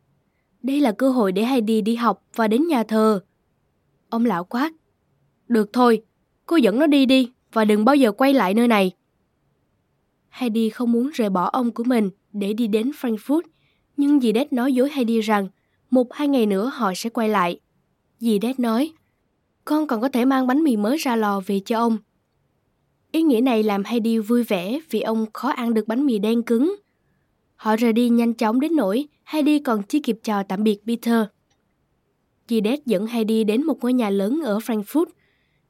Đây 0.64 0.80
là 0.80 0.92
cơ 0.92 1.10
hội 1.10 1.32
để 1.32 1.46
Heidi 1.46 1.82
đi 1.82 1.96
học 1.96 2.24
và 2.36 2.48
đến 2.48 2.68
nhà 2.68 2.84
thờ. 2.84 3.24
Ông 4.10 4.26
lão 4.26 4.44
quát. 4.44 4.74
Được 5.48 5.74
thôi, 5.74 6.04
cô 6.46 6.56
dẫn 6.56 6.80
nó 6.80 6.88
đi 6.88 7.06
đi 7.06 7.35
và 7.56 7.66
đừng 7.66 7.86
bao 7.86 7.96
giờ 7.96 8.12
quay 8.12 8.34
lại 8.34 8.54
nơi 8.54 8.68
này. 8.68 8.92
Heidi 10.30 10.70
không 10.70 10.92
muốn 10.92 11.10
rời 11.14 11.30
bỏ 11.30 11.50
ông 11.50 11.72
của 11.72 11.84
mình 11.84 12.10
để 12.34 12.54
đi 12.54 12.68
đến 12.68 12.92
Frankfurt, 13.02 13.42
nhưng 13.98 14.20
dì 14.20 14.32
đét 14.32 14.54
nói 14.54 14.74
dối 14.74 14.90
Heidi 14.94 15.20
rằng 15.20 15.48
một 15.90 16.14
hai 16.14 16.28
ngày 16.28 16.46
nữa 16.46 16.72
họ 16.74 16.94
sẽ 16.96 17.10
quay 17.10 17.30
lại. 17.30 17.60
Dì 18.20 18.40
đét 18.40 18.60
nói, 18.60 18.92
con 19.66 19.88
còn 19.88 20.02
có 20.02 20.10
thể 20.10 20.26
mang 20.26 20.48
bánh 20.48 20.64
mì 20.64 20.78
mới 20.78 20.98
ra 20.98 21.16
lò 21.16 21.42
về 21.46 21.60
cho 21.66 21.80
ông. 21.80 21.98
Ý 23.12 23.22
nghĩa 23.22 23.42
này 23.42 23.64
làm 23.64 23.84
Heidi 23.84 24.18
vui 24.18 24.44
vẻ 24.44 24.80
vì 24.90 25.02
ông 25.02 25.26
khó 25.34 25.50
ăn 25.50 25.74
được 25.74 25.88
bánh 25.88 26.06
mì 26.06 26.20
đen 26.20 26.44
cứng. 26.44 26.76
Họ 27.56 27.76
rời 27.76 27.94
đi 27.94 28.10
nhanh 28.10 28.34
chóng 28.34 28.60
đến 28.60 28.76
nỗi 28.76 29.08
Heidi 29.24 29.60
còn 29.60 29.84
chưa 29.84 30.00
kịp 30.04 30.20
chào 30.24 30.44
tạm 30.44 30.64
biệt 30.64 30.78
Peter. 30.88 31.26
Dì 32.48 32.62
đét 32.62 32.86
dẫn 32.86 33.08
Heidi 33.08 33.44
đến 33.44 33.64
một 33.64 33.78
ngôi 33.82 33.94
nhà 33.94 34.10
lớn 34.10 34.42
ở 34.44 34.58
Frankfurt. 34.58 35.06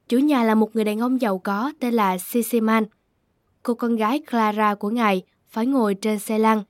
Chủ 0.10 0.18
nhà 0.18 0.44
là 0.44 0.56
một 0.56 0.76
người 0.76 0.84
đàn 0.84 1.00
ông 1.00 1.22
giàu 1.22 1.38
có 1.38 1.74
tên 1.80 1.94
là 1.94 2.18
Sisiman. 2.18 2.84
Cô 3.64 3.74
con 3.74 3.96
gái 3.96 4.22
Clara 4.32 4.76
của 4.76 4.90
ngài 4.90 5.24
phải 5.48 5.66
ngồi 5.66 5.96
trên 5.96 6.20
xe 6.20 6.40
lăn. 6.40 6.64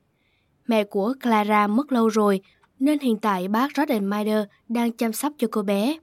Mẹ 0.67 0.83
của 0.83 1.13
Clara 1.23 1.67
mất 1.67 1.91
lâu 1.91 2.07
rồi 2.07 2.41
nên 2.79 2.99
hiện 2.99 3.17
tại 3.17 3.47
bác 3.47 3.71
Rodenmeider 3.77 4.43
đang 4.69 4.91
chăm 4.91 5.13
sóc 5.13 5.33
cho 5.37 5.47
cô 5.51 5.61
bé. 5.61 5.97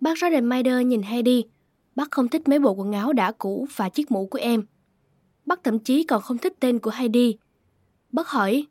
Bác 0.00 0.18
Rodenmeider 0.18 0.86
nhìn 0.86 1.02
Heidi, 1.02 1.44
bác 1.94 2.10
không 2.10 2.28
thích 2.28 2.48
mấy 2.48 2.58
bộ 2.58 2.72
quần 2.72 2.92
áo 2.92 3.12
đã 3.12 3.32
cũ 3.32 3.66
và 3.76 3.88
chiếc 3.88 4.10
mũ 4.10 4.26
của 4.26 4.38
em. 4.38 4.66
Bác 5.46 5.64
thậm 5.64 5.78
chí 5.78 6.04
còn 6.04 6.22
không 6.22 6.38
thích 6.38 6.54
tên 6.60 6.78
của 6.78 6.90
Heidi. 6.90 7.38
Bác 8.12 8.28
hỏi, 8.28 8.66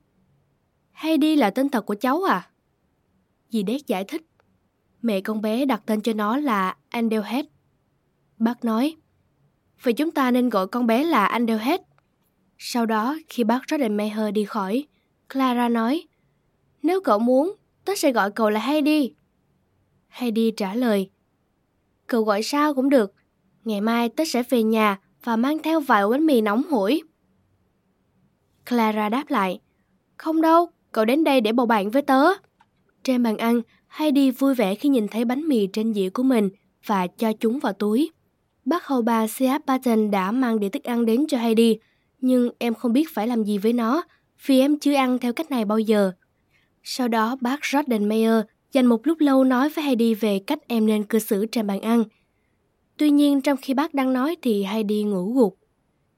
Heidi 0.91 1.35
là 1.35 1.49
tên 1.49 1.69
thật 1.69 1.85
của 1.85 1.95
cháu 1.95 2.23
à? 2.23 2.49
Dì 3.49 3.63
Đét 3.63 3.87
giải 3.87 4.03
thích, 4.03 4.21
mẹ 5.01 5.21
con 5.21 5.41
bé 5.41 5.65
đặt 5.65 5.81
tên 5.85 6.01
cho 6.01 6.13
nó 6.13 6.37
là 6.37 6.75
Andelhead. 6.89 7.45
Bác 8.37 8.65
nói, 8.65 8.95
vậy 9.83 9.93
chúng 9.93 10.11
ta 10.11 10.31
nên 10.31 10.49
gọi 10.49 10.67
con 10.67 10.87
bé 10.87 11.03
là 11.03 11.25
Andelhead. 11.25 11.79
Sau 12.57 12.85
đó, 12.85 13.17
khi 13.29 13.43
bác 13.43 13.61
Rodenmeier 13.71 14.33
đi 14.33 14.45
khỏi, 14.45 14.85
Clara 15.33 15.69
nói, 15.69 16.07
nếu 16.83 17.01
cậu 17.01 17.19
muốn, 17.19 17.55
tớ 17.85 17.93
sẽ 17.95 18.11
gọi 18.11 18.31
cậu 18.31 18.49
là 18.49 18.59
Heidi. 18.59 19.13
Heidi 20.07 20.51
trả 20.51 20.75
lời. 20.75 21.09
Cậu 22.07 22.23
gọi 22.23 22.43
sao 22.43 22.73
cũng 22.73 22.89
được. 22.89 23.13
Ngày 23.63 23.81
mai 23.81 24.09
tớ 24.09 24.23
sẽ 24.25 24.43
về 24.49 24.63
nhà 24.63 24.99
và 25.23 25.35
mang 25.35 25.59
theo 25.63 25.79
vài 25.79 26.03
bánh 26.11 26.25
mì 26.25 26.41
nóng 26.41 26.63
hổi. 26.69 27.01
Clara 28.69 29.09
đáp 29.09 29.29
lại, 29.29 29.59
không 30.17 30.41
đâu, 30.41 30.69
cậu 30.91 31.05
đến 31.05 31.23
đây 31.23 31.41
để 31.41 31.51
bầu 31.51 31.65
bạn 31.65 31.89
với 31.89 32.01
tớ. 32.01 32.23
Trên 33.03 33.23
bàn 33.23 33.37
ăn, 33.37 33.61
Heidi 33.87 34.31
vui 34.31 34.55
vẻ 34.55 34.75
khi 34.75 34.89
nhìn 34.89 35.07
thấy 35.07 35.25
bánh 35.25 35.47
mì 35.47 35.67
trên 35.67 35.93
dĩa 35.93 36.09
của 36.09 36.23
mình 36.23 36.49
và 36.85 37.07
cho 37.07 37.33
chúng 37.33 37.59
vào 37.59 37.73
túi. 37.73 38.11
Bác 38.65 38.86
hầu 38.86 39.01
bà 39.01 39.27
Seat 39.27 39.62
Patton 39.67 40.12
đã 40.12 40.31
mang 40.31 40.60
đĩa 40.60 40.69
thức 40.69 40.84
ăn 40.84 41.05
đến 41.05 41.25
cho 41.27 41.38
Heidi, 41.38 41.79
nhưng 42.22 42.50
em 42.57 42.74
không 42.74 42.93
biết 42.93 43.10
phải 43.13 43.27
làm 43.27 43.43
gì 43.43 43.57
với 43.57 43.74
nó 43.74 44.03
vì 44.45 44.60
em 44.60 44.79
chưa 44.79 44.93
ăn 44.93 45.19
theo 45.19 45.34
cách 45.34 45.51
này 45.51 45.65
bao 45.65 45.79
giờ. 45.79 46.12
Sau 46.84 47.07
đó 47.07 47.38
bác 47.41 47.60
Jordan 47.60 48.43
dành 48.72 48.86
một 48.86 49.07
lúc 49.07 49.19
lâu 49.19 49.43
nói 49.43 49.69
với 49.69 49.84
Heidi 49.84 50.13
về 50.13 50.39
cách 50.39 50.60
em 50.67 50.86
nên 50.86 51.03
cư 51.03 51.19
xử 51.19 51.45
trên 51.45 51.67
bàn 51.67 51.81
ăn. 51.81 52.03
Tuy 52.98 53.10
nhiên 53.10 53.41
trong 53.41 53.57
khi 53.62 53.74
bác 53.74 53.93
đang 53.93 54.13
nói 54.13 54.36
thì 54.41 54.63
Heidi 54.63 55.03
ngủ 55.03 55.34
gục. 55.34 55.57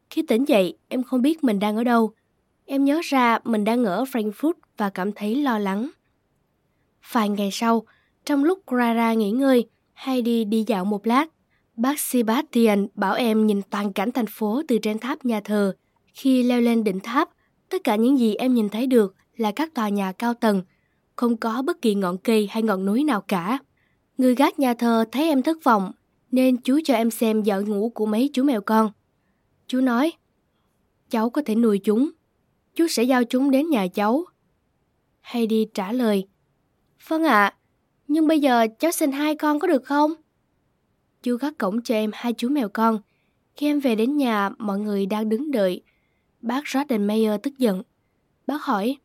Khi 0.09 0.21
tỉnh 0.21 0.45
dậy, 0.47 0.77
em 0.87 1.03
không 1.03 1.21
biết 1.21 1.43
mình 1.43 1.59
đang 1.59 1.75
ở 1.75 1.83
đâu. 1.83 2.11
Em 2.65 2.85
nhớ 2.85 3.01
ra 3.03 3.39
mình 3.43 3.63
đang 3.63 3.85
ở 3.85 4.03
Frankfurt 4.03 4.53
và 4.77 4.89
cảm 4.89 5.11
thấy 5.11 5.35
lo 5.35 5.59
lắng. 5.59 5.89
Vài 7.11 7.29
ngày 7.29 7.49
sau, 7.51 7.83
trong 8.25 8.43
lúc 8.43 8.59
Clara 8.65 9.13
nghỉ 9.13 9.31
ngơi, 9.31 9.69
Heidi 9.93 10.43
đi 10.43 10.63
dạo 10.67 10.85
một 10.85 11.07
lát. 11.07 11.29
Bác 11.77 11.99
Sebastian 11.99 12.87
bảo 12.95 13.13
em 13.13 13.47
nhìn 13.47 13.61
toàn 13.69 13.93
cảnh 13.93 14.11
thành 14.11 14.25
phố 14.27 14.61
từ 14.67 14.77
trên 14.77 14.99
tháp 14.99 15.25
nhà 15.25 15.41
thờ. 15.43 15.75
Khi 16.13 16.43
leo 16.43 16.61
lên 16.61 16.83
đỉnh 16.83 16.99
tháp, 16.99 17.29
tất 17.69 17.83
cả 17.83 17.95
những 17.95 18.19
gì 18.19 18.35
em 18.35 18.53
nhìn 18.53 18.69
thấy 18.69 18.87
được 18.87 19.15
là 19.35 19.51
các 19.51 19.73
tòa 19.73 19.89
nhà 19.89 20.11
cao 20.11 20.33
tầng, 20.33 20.61
không 21.15 21.37
có 21.37 21.61
bất 21.61 21.81
kỳ 21.81 21.95
ngọn 21.95 22.17
cây 22.17 22.47
hay 22.51 22.63
ngọn 22.63 22.85
núi 22.85 23.03
nào 23.03 23.21
cả. 23.21 23.59
Người 24.17 24.35
gác 24.35 24.59
nhà 24.59 24.73
thờ 24.73 25.05
thấy 25.11 25.27
em 25.27 25.41
thất 25.41 25.63
vọng, 25.63 25.91
nên 26.31 26.57
chú 26.57 26.79
cho 26.83 26.93
em 26.93 27.11
xem 27.11 27.43
vợ 27.45 27.61
ngủ 27.61 27.89
của 27.89 28.05
mấy 28.05 28.29
chú 28.33 28.43
mèo 28.43 28.61
con. 28.61 28.91
Chú 29.67 29.81
nói, 29.81 30.11
cháu 31.09 31.29
có 31.29 31.41
thể 31.45 31.55
nuôi 31.55 31.79
chúng, 31.83 32.09
chú 32.75 32.87
sẽ 32.87 33.03
giao 33.03 33.23
chúng 33.23 33.51
đến 33.51 33.69
nhà 33.69 33.87
cháu. 33.87 34.25
Heidi 35.21 35.67
trả 35.73 35.91
lời, 35.91 36.27
Vâng 37.07 37.23
ạ, 37.23 37.53
nhưng 38.07 38.27
bây 38.27 38.39
giờ 38.39 38.67
cháu 38.79 38.91
sinh 38.91 39.11
hai 39.11 39.35
con 39.35 39.59
có 39.59 39.67
được 39.67 39.85
không? 39.85 40.13
Chú 41.27 41.37
gác 41.37 41.57
cổng 41.57 41.81
cho 41.81 41.95
em 41.95 42.11
hai 42.13 42.33
chú 42.33 42.49
mèo 42.49 42.69
con. 42.69 42.99
Khi 43.55 43.67
em 43.67 43.79
về 43.79 43.95
đến 43.95 44.17
nhà, 44.17 44.49
mọi 44.57 44.79
người 44.79 45.05
đang 45.05 45.29
đứng 45.29 45.51
đợi. 45.51 45.81
Bác 46.41 46.63
Jordan 46.63 47.37
tức 47.37 47.57
giận. 47.57 47.83
Bác 48.47 48.63
hỏi, 48.63 48.97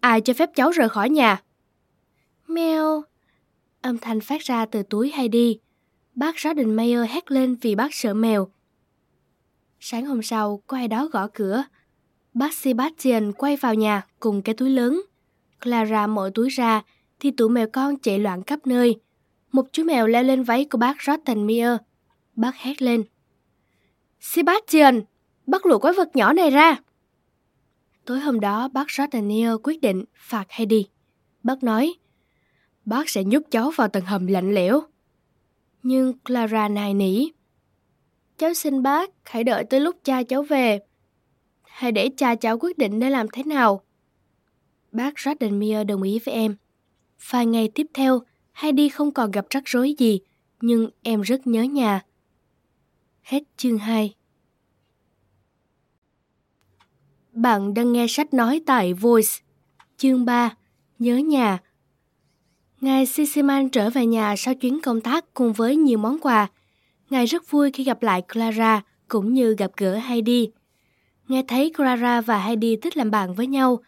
Ai 0.00 0.20
cho 0.20 0.32
phép 0.32 0.50
cháu 0.54 0.70
rời 0.70 0.88
khỏi 0.88 1.10
nhà? 1.10 1.42
Mèo. 2.46 3.02
Âm 3.80 3.98
thanh 3.98 4.20
phát 4.20 4.40
ra 4.40 4.66
từ 4.66 4.82
túi 4.82 5.10
Heidi. 5.14 5.58
Bác 6.14 6.36
Jordan 6.36 7.06
hét 7.06 7.30
lên 7.30 7.56
vì 7.60 7.74
bác 7.74 7.94
sợ 7.94 8.14
mèo. 8.14 8.48
Sáng 9.80 10.06
hôm 10.06 10.22
sau, 10.22 10.62
có 10.66 10.76
ai 10.76 10.88
đó 10.88 11.06
gõ 11.06 11.28
cửa. 11.34 11.64
Bác 12.34 12.54
Sebastian 12.54 13.32
quay 13.32 13.56
vào 13.56 13.74
nhà 13.74 14.06
cùng 14.20 14.42
cái 14.42 14.54
túi 14.54 14.70
lớn. 14.70 15.02
Clara 15.60 16.06
mở 16.06 16.30
túi 16.34 16.48
ra, 16.48 16.82
thì 17.20 17.30
tụi 17.30 17.48
mèo 17.48 17.66
con 17.72 17.98
chạy 17.98 18.18
loạn 18.18 18.42
khắp 18.42 18.66
nơi. 18.66 19.00
Một 19.52 19.66
chú 19.72 19.84
mèo 19.84 20.06
leo 20.06 20.22
lên 20.22 20.42
váy 20.42 20.64
của 20.64 20.78
bác 20.78 21.02
Rottenmeier. 21.02 21.76
Bác 22.36 22.56
hét 22.56 22.82
lên. 22.82 23.04
Sebastian, 24.20 25.02
bắt 25.46 25.66
lũ 25.66 25.78
quái 25.78 25.94
vật 25.94 26.16
nhỏ 26.16 26.32
này 26.32 26.50
ra. 26.50 26.76
Tối 28.04 28.20
hôm 28.20 28.40
đó, 28.40 28.68
bác 28.68 28.90
Rottenmeier 28.90 29.52
quyết 29.62 29.80
định 29.80 30.04
phạt 30.14 30.46
Heidi. 30.48 30.86
Bác 31.42 31.62
nói, 31.62 31.94
bác 32.84 33.08
sẽ 33.08 33.24
nhốt 33.24 33.42
cháu 33.50 33.70
vào 33.76 33.88
tầng 33.88 34.04
hầm 34.04 34.26
lạnh 34.26 34.54
lẽo. 34.54 34.80
Nhưng 35.82 36.18
Clara 36.18 36.68
nài 36.68 36.94
nỉ. 36.94 37.28
Cháu 38.38 38.54
xin 38.54 38.82
bác, 38.82 39.10
hãy 39.24 39.44
đợi 39.44 39.64
tới 39.64 39.80
lúc 39.80 39.96
cha 40.04 40.22
cháu 40.22 40.42
về. 40.42 40.80
Hãy 41.62 41.92
để 41.92 42.10
cha 42.16 42.34
cháu 42.34 42.58
quyết 42.58 42.78
định 42.78 42.98
nên 42.98 43.12
làm 43.12 43.26
thế 43.32 43.42
nào. 43.42 43.82
Bác 44.92 45.18
Rottenmeier 45.20 45.86
đồng 45.86 46.02
ý 46.02 46.18
với 46.18 46.34
em. 46.34 46.56
Vài 47.30 47.46
ngày 47.46 47.70
tiếp 47.74 47.86
theo, 47.94 48.20
Heidi 48.58 48.88
không 48.88 49.10
còn 49.10 49.30
gặp 49.30 49.46
rắc 49.50 49.62
rối 49.66 49.94
gì, 49.98 50.20
nhưng 50.60 50.90
em 51.02 51.20
rất 51.20 51.46
nhớ 51.46 51.62
nhà. 51.62 52.00
Hết 53.22 53.42
chương 53.56 53.78
2 53.78 54.14
Bạn 57.32 57.74
đang 57.74 57.92
nghe 57.92 58.06
sách 58.08 58.34
nói 58.34 58.60
tại 58.66 58.94
Voice. 58.94 59.32
Chương 59.96 60.24
3 60.24 60.54
Nhớ 60.98 61.16
nhà 61.16 61.58
Ngài 62.80 63.06
Sisiman 63.06 63.68
trở 63.68 63.90
về 63.90 64.06
nhà 64.06 64.34
sau 64.36 64.54
chuyến 64.54 64.80
công 64.82 65.00
tác 65.00 65.34
cùng 65.34 65.52
với 65.52 65.76
nhiều 65.76 65.98
món 65.98 66.18
quà. 66.20 66.48
Ngài 67.10 67.26
rất 67.26 67.50
vui 67.50 67.70
khi 67.72 67.84
gặp 67.84 68.02
lại 68.02 68.22
Clara 68.32 68.82
cũng 69.08 69.34
như 69.34 69.54
gặp 69.58 69.70
gỡ 69.76 69.98
Heidi. 69.98 70.50
Nghe 71.28 71.42
thấy 71.48 71.72
Clara 71.76 72.20
và 72.20 72.38
Heidi 72.38 72.76
thích 72.76 72.96
làm 72.96 73.10
bạn 73.10 73.34
với 73.34 73.46
nhau. 73.46 73.80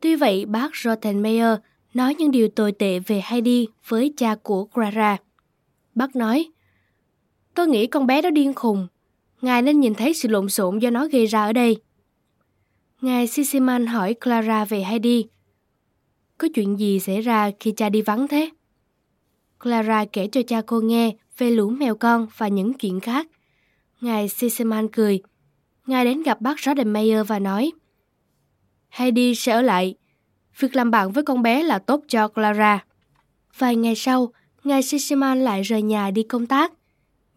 Tuy 0.00 0.16
vậy, 0.16 0.46
bác 0.46 0.76
Rottenmeier 0.76 1.58
nói 1.94 2.14
những 2.14 2.30
điều 2.30 2.48
tồi 2.48 2.72
tệ 2.72 2.98
về 2.98 3.22
Heidi 3.24 3.66
với 3.88 4.12
cha 4.16 4.34
của 4.42 4.64
Clara. 4.64 5.16
Bác 5.94 6.16
nói, 6.16 6.50
Tôi 7.54 7.68
nghĩ 7.68 7.86
con 7.86 8.06
bé 8.06 8.22
đó 8.22 8.30
điên 8.30 8.54
khùng. 8.54 8.86
Ngài 9.40 9.62
nên 9.62 9.80
nhìn 9.80 9.94
thấy 9.94 10.14
sự 10.14 10.28
lộn 10.28 10.48
xộn 10.48 10.78
do 10.78 10.90
nó 10.90 11.06
gây 11.06 11.26
ra 11.26 11.44
ở 11.44 11.52
đây. 11.52 11.76
Ngài 13.00 13.26
Sisiman 13.26 13.86
hỏi 13.86 14.14
Clara 14.14 14.64
về 14.64 14.80
Heidi. 14.80 15.26
Có 16.38 16.48
chuyện 16.54 16.78
gì 16.78 17.00
xảy 17.00 17.20
ra 17.20 17.50
khi 17.60 17.72
cha 17.76 17.88
đi 17.88 18.02
vắng 18.02 18.28
thế? 18.28 18.50
Clara 19.60 20.04
kể 20.04 20.28
cho 20.32 20.42
cha 20.46 20.62
cô 20.66 20.80
nghe 20.80 21.16
về 21.38 21.50
lũ 21.50 21.70
mèo 21.70 21.96
con 21.96 22.26
và 22.36 22.48
những 22.48 22.74
chuyện 22.74 23.00
khác. 23.00 23.26
Ngài 24.00 24.28
Sisiman 24.28 24.88
cười. 24.88 25.22
Ngài 25.86 26.04
đến 26.04 26.22
gặp 26.22 26.40
bác 26.40 26.60
Rodenmeyer 26.60 27.26
và 27.26 27.38
nói 27.38 27.72
Heidi 28.88 29.34
sẽ 29.34 29.52
ở 29.52 29.62
lại. 29.62 29.94
Việc 30.58 30.76
làm 30.76 30.90
bạn 30.90 31.12
với 31.12 31.24
con 31.24 31.42
bé 31.42 31.62
là 31.62 31.78
tốt 31.78 32.04
cho 32.08 32.28
Clara. 32.28 32.84
Vài 33.58 33.76
ngày 33.76 33.94
sau, 33.94 34.32
ngài 34.64 34.82
Sisiman 34.82 35.40
lại 35.40 35.62
rời 35.62 35.82
nhà 35.82 36.10
đi 36.10 36.22
công 36.22 36.46
tác. 36.46 36.72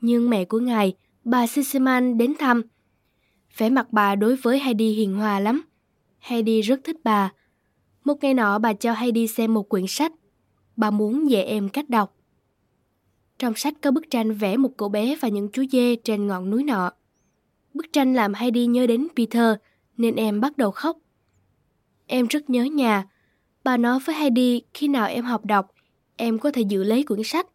Nhưng 0.01 0.29
mẹ 0.29 0.45
của 0.45 0.59
ngài, 0.59 0.93
bà 1.23 1.47
Sisiman 1.47 2.17
đến 2.17 2.33
thăm 2.39 2.61
Vẻ 3.57 3.69
mặt 3.69 3.87
bà 3.91 4.15
đối 4.15 4.35
với 4.35 4.59
Heidi 4.59 4.91
hiền 4.91 5.15
hòa 5.15 5.39
lắm. 5.39 5.61
Heidi 6.19 6.61
rất 6.61 6.79
thích 6.83 6.97
bà. 7.03 7.31
Một 8.03 8.23
ngày 8.23 8.33
nọ 8.33 8.59
bà 8.59 8.73
cho 8.73 8.93
Heidi 8.93 9.27
xem 9.27 9.53
một 9.53 9.69
quyển 9.69 9.85
sách. 9.87 10.11
Bà 10.75 10.91
muốn 10.91 11.29
dạy 11.29 11.43
em 11.43 11.69
cách 11.69 11.89
đọc. 11.89 12.15
Trong 13.39 13.53
sách 13.55 13.73
có 13.81 13.91
bức 13.91 14.09
tranh 14.09 14.31
vẽ 14.31 14.57
một 14.57 14.77
cậu 14.77 14.89
bé 14.89 15.15
và 15.15 15.27
những 15.27 15.49
chú 15.53 15.63
dê 15.71 15.95
trên 15.95 16.27
ngọn 16.27 16.49
núi 16.49 16.63
nọ. 16.63 16.91
Bức 17.73 17.93
tranh 17.93 18.13
làm 18.13 18.33
Heidi 18.33 18.65
nhớ 18.65 18.87
đến 18.87 19.07
Peter, 19.15 19.55
nên 19.97 20.15
em 20.15 20.41
bắt 20.41 20.57
đầu 20.57 20.71
khóc. 20.71 20.97
Em 22.13 22.27
rất 22.27 22.49
nhớ 22.49 22.63
nhà. 22.63 23.03
Bà 23.63 23.77
nói 23.77 23.99
với 24.05 24.15
Heidi 24.15 24.61
khi 24.73 24.87
nào 24.87 25.07
em 25.07 25.25
học 25.25 25.45
đọc, 25.45 25.71
em 26.17 26.39
có 26.39 26.51
thể 26.51 26.61
giữ 26.61 26.83
lấy 26.83 27.03
quyển 27.03 27.23
sách. 27.23 27.47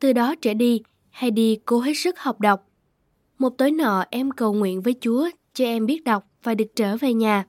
Từ 0.00 0.12
đó 0.12 0.34
trở 0.40 0.54
đi, 0.54 0.82
Heidi 1.10 1.58
cố 1.64 1.80
hết 1.80 1.92
sức 1.94 2.18
học 2.18 2.40
đọc. 2.40 2.66
Một 3.38 3.50
tối 3.58 3.70
nọ 3.70 4.04
em 4.10 4.30
cầu 4.30 4.52
nguyện 4.52 4.82
với 4.82 4.94
Chúa 5.00 5.28
cho 5.54 5.64
em 5.64 5.86
biết 5.86 6.04
đọc 6.04 6.24
và 6.42 6.54
được 6.54 6.64
trở 6.76 6.96
về 6.96 7.14
nhà. 7.14 7.46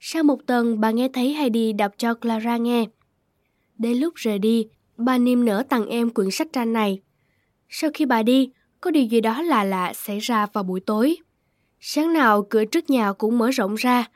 Sau 0.00 0.22
một 0.22 0.46
tuần 0.46 0.80
bà 0.80 0.90
nghe 0.90 1.08
thấy 1.08 1.34
Heidi 1.34 1.72
đọc 1.72 1.92
cho 1.98 2.14
Clara 2.14 2.56
nghe. 2.56 2.84
Đến 3.78 3.98
lúc 3.98 4.14
rời 4.14 4.38
đi, 4.38 4.66
bà 4.96 5.18
niềm 5.18 5.44
nở 5.44 5.62
tặng 5.68 5.86
em 5.86 6.10
quyển 6.10 6.30
sách 6.30 6.48
tranh 6.52 6.72
này. 6.72 7.00
Sau 7.68 7.90
khi 7.94 8.06
bà 8.06 8.22
đi, 8.22 8.50
có 8.80 8.90
điều 8.90 9.04
gì 9.04 9.20
đó 9.20 9.42
lạ 9.42 9.64
lạ 9.64 9.92
xảy 9.92 10.18
ra 10.18 10.46
vào 10.46 10.64
buổi 10.64 10.80
tối. 10.80 11.16
Sáng 11.80 12.12
nào 12.12 12.46
cửa 12.50 12.64
trước 12.64 12.90
nhà 12.90 13.12
cũng 13.12 13.38
mở 13.38 13.50
rộng 13.50 13.74
ra. 13.74 14.06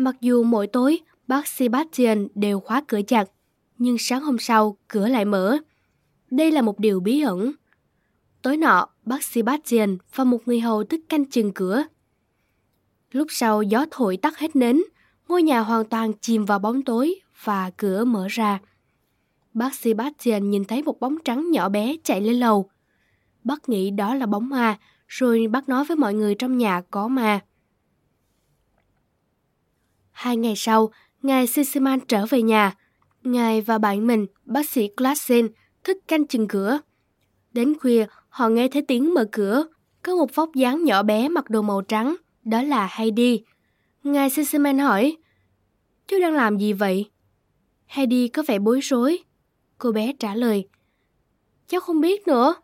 Mặc 0.00 0.16
dù 0.20 0.42
mỗi 0.42 0.66
tối 0.66 1.00
bác 1.28 1.48
Sebastian 1.48 2.28
đều 2.34 2.60
khóa 2.60 2.82
cửa 2.88 3.00
chặt, 3.02 3.24
nhưng 3.78 3.96
sáng 3.98 4.22
hôm 4.22 4.38
sau 4.38 4.76
cửa 4.88 5.08
lại 5.08 5.24
mở. 5.24 5.58
Đây 6.30 6.50
là 6.50 6.62
một 6.62 6.78
điều 6.78 7.00
bí 7.00 7.20
ẩn. 7.20 7.52
Tối 8.42 8.56
nọ, 8.56 8.88
bác 9.04 9.24
Sebastian 9.24 9.98
và 10.14 10.24
một 10.24 10.38
người 10.46 10.60
hầu 10.60 10.84
thức 10.84 11.00
canh 11.08 11.30
chừng 11.30 11.52
cửa. 11.52 11.84
Lúc 13.12 13.26
sau 13.30 13.62
gió 13.62 13.86
thổi 13.90 14.16
tắt 14.16 14.38
hết 14.38 14.56
nến, 14.56 14.82
ngôi 15.28 15.42
nhà 15.42 15.60
hoàn 15.60 15.84
toàn 15.84 16.12
chìm 16.20 16.44
vào 16.44 16.58
bóng 16.58 16.82
tối 16.82 17.14
và 17.44 17.70
cửa 17.76 18.04
mở 18.04 18.26
ra. 18.30 18.58
Bác 19.54 19.74
Sebastian 19.74 20.50
nhìn 20.50 20.64
thấy 20.64 20.82
một 20.82 21.00
bóng 21.00 21.16
trắng 21.24 21.50
nhỏ 21.50 21.68
bé 21.68 21.96
chạy 22.04 22.20
lên 22.20 22.40
lầu. 22.40 22.70
Bác 23.44 23.68
nghĩ 23.68 23.90
đó 23.90 24.14
là 24.14 24.26
bóng 24.26 24.48
ma, 24.48 24.78
rồi 25.08 25.46
bác 25.50 25.68
nói 25.68 25.84
với 25.84 25.96
mọi 25.96 26.14
người 26.14 26.34
trong 26.34 26.58
nhà 26.58 26.82
có 26.90 27.08
ma. 27.08 27.40
Hai 30.20 30.36
ngày 30.36 30.54
sau, 30.56 30.90
ngài 31.22 31.46
Sisiman 31.46 32.00
trở 32.00 32.26
về 32.26 32.42
nhà. 32.42 32.74
Ngài 33.22 33.60
và 33.60 33.78
bạn 33.78 34.06
mình, 34.06 34.26
bác 34.44 34.70
sĩ 34.70 34.88
Klassen, 34.96 35.48
thức 35.84 35.96
canh 36.08 36.26
chừng 36.26 36.48
cửa. 36.48 36.78
Đến 37.52 37.78
khuya, 37.78 38.06
họ 38.28 38.48
nghe 38.48 38.68
thấy 38.68 38.82
tiếng 38.82 39.14
mở 39.14 39.24
cửa. 39.32 39.64
Có 40.02 40.16
một 40.16 40.34
vóc 40.34 40.54
dáng 40.54 40.84
nhỏ 40.84 41.02
bé 41.02 41.28
mặc 41.28 41.50
đồ 41.50 41.62
màu 41.62 41.82
trắng, 41.82 42.16
đó 42.44 42.62
là 42.62 42.88
Heidi. 42.92 43.44
Ngài 44.04 44.30
Sisiman 44.30 44.78
hỏi, 44.78 45.16
Chú 46.08 46.16
đang 46.20 46.34
làm 46.34 46.58
gì 46.58 46.72
vậy? 46.72 47.10
Heidi 47.86 48.28
có 48.28 48.42
vẻ 48.46 48.58
bối 48.58 48.80
rối. 48.82 49.18
Cô 49.78 49.92
bé 49.92 50.12
trả 50.18 50.34
lời, 50.34 50.68
Cháu 51.68 51.80
không 51.80 52.00
biết 52.00 52.26
nữa. 52.26 52.54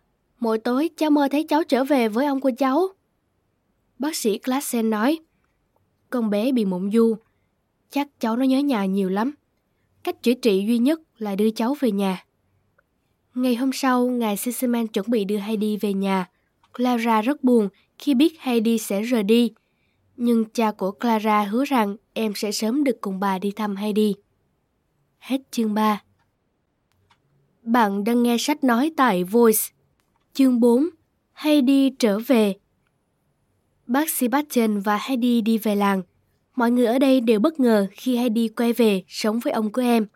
Mỗi 0.41 0.59
tối 0.59 0.91
cháu 0.97 1.11
mơ 1.11 1.29
thấy 1.31 1.45
cháu 1.45 1.65
trở 1.65 1.85
về 1.85 2.09
với 2.09 2.27
ông 2.27 2.41
của 2.41 2.51
cháu. 2.59 2.89
Bác 3.99 4.17
sĩ 4.17 4.39
Klassen 4.39 4.91
nói, 4.91 5.19
con 6.11 6.31
bé 6.31 6.53
bị 6.53 6.65
mụn 6.65 6.91
du, 6.91 7.17
chắc 7.91 8.09
cháu 8.21 8.37
nó 8.37 8.45
nhớ 8.45 8.59
nhà 8.59 8.85
nhiều 8.85 9.09
lắm. 9.09 9.35
Cách 10.03 10.23
chữa 10.23 10.35
trị 10.35 10.65
duy 10.67 10.79
nhất 10.79 11.01
là 11.19 11.35
đưa 11.35 11.51
cháu 11.51 11.77
về 11.81 11.91
nhà. 11.91 12.25
Ngày 13.35 13.55
hôm 13.55 13.71
sau, 13.73 14.07
ngài 14.07 14.37
Sisselman 14.37 14.87
chuẩn 14.87 15.11
bị 15.11 15.25
đưa 15.25 15.39
Heidi 15.39 15.77
về 15.77 15.93
nhà. 15.93 16.27
Clara 16.73 17.23
rất 17.23 17.45
buồn 17.45 17.69
khi 17.99 18.15
biết 18.15 18.41
Heidi 18.41 18.79
sẽ 18.79 19.03
rời 19.03 19.23
đi. 19.23 19.53
Nhưng 20.17 20.45
cha 20.45 20.73
của 20.73 20.91
Clara 20.91 21.43
hứa 21.43 21.65
rằng 21.65 21.97
em 22.13 22.33
sẽ 22.37 22.53
sớm 22.53 22.85
được 22.85 23.01
cùng 23.01 23.21
bà 23.21 23.39
đi 23.39 23.51
thăm 23.51 23.77
Heidi. 23.77 24.15
Hết 25.19 25.41
chương 25.51 25.75
3 25.75 26.03
Bạn 27.63 28.05
đang 28.05 28.23
nghe 28.23 28.37
sách 28.39 28.65
nói 28.65 28.93
tại 28.97 29.25
Voice. 29.25 29.61
Chương 30.33 30.61
4 30.61 30.87
Heidi 31.33 31.91
trở 31.91 32.19
về 32.19 32.55
Bác 33.87 34.11
Sebastian 34.11 34.81
và 34.81 34.99
Heidi 35.03 35.41
đi 35.41 35.59
về 35.59 35.77
làng. 35.77 36.03
Mọi 36.57 36.71
người 36.71 36.87
ở 36.87 36.99
đây 36.99 37.21
đều 37.21 37.41
bất 37.41 37.61
ngờ 37.61 37.87
khi 37.91 38.17
Heidi 38.17 38.49
quay 38.49 38.73
về 38.73 39.03
sống 39.09 39.41
với 39.41 39.53
ông 39.53 39.73
của 39.73 39.83
em. 39.83 40.07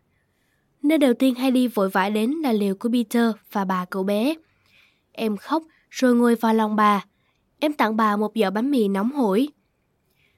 Nơi 0.83 0.99
đầu 0.99 1.15
tiên 1.15 1.35
Heidi 1.35 1.67
vội 1.67 1.91
vã 1.91 2.09
đến 2.09 2.31
là 2.31 2.53
liều 2.53 2.75
của 2.75 2.89
Peter 2.93 3.31
và 3.53 3.65
bà 3.65 3.85
cậu 3.85 4.03
bé. 4.03 4.35
Em 5.13 5.37
khóc 5.37 5.63
rồi 5.91 6.15
ngồi 6.15 6.35
vào 6.35 6.55
lòng 6.55 6.77
bà. 6.77 7.05
Em 7.59 7.73
tặng 7.73 7.97
bà 7.97 8.17
một 8.17 8.33
giỏ 8.35 8.51
bánh 8.51 8.71
mì 8.71 8.89
nóng 8.89 9.13
hổi. 9.13 9.49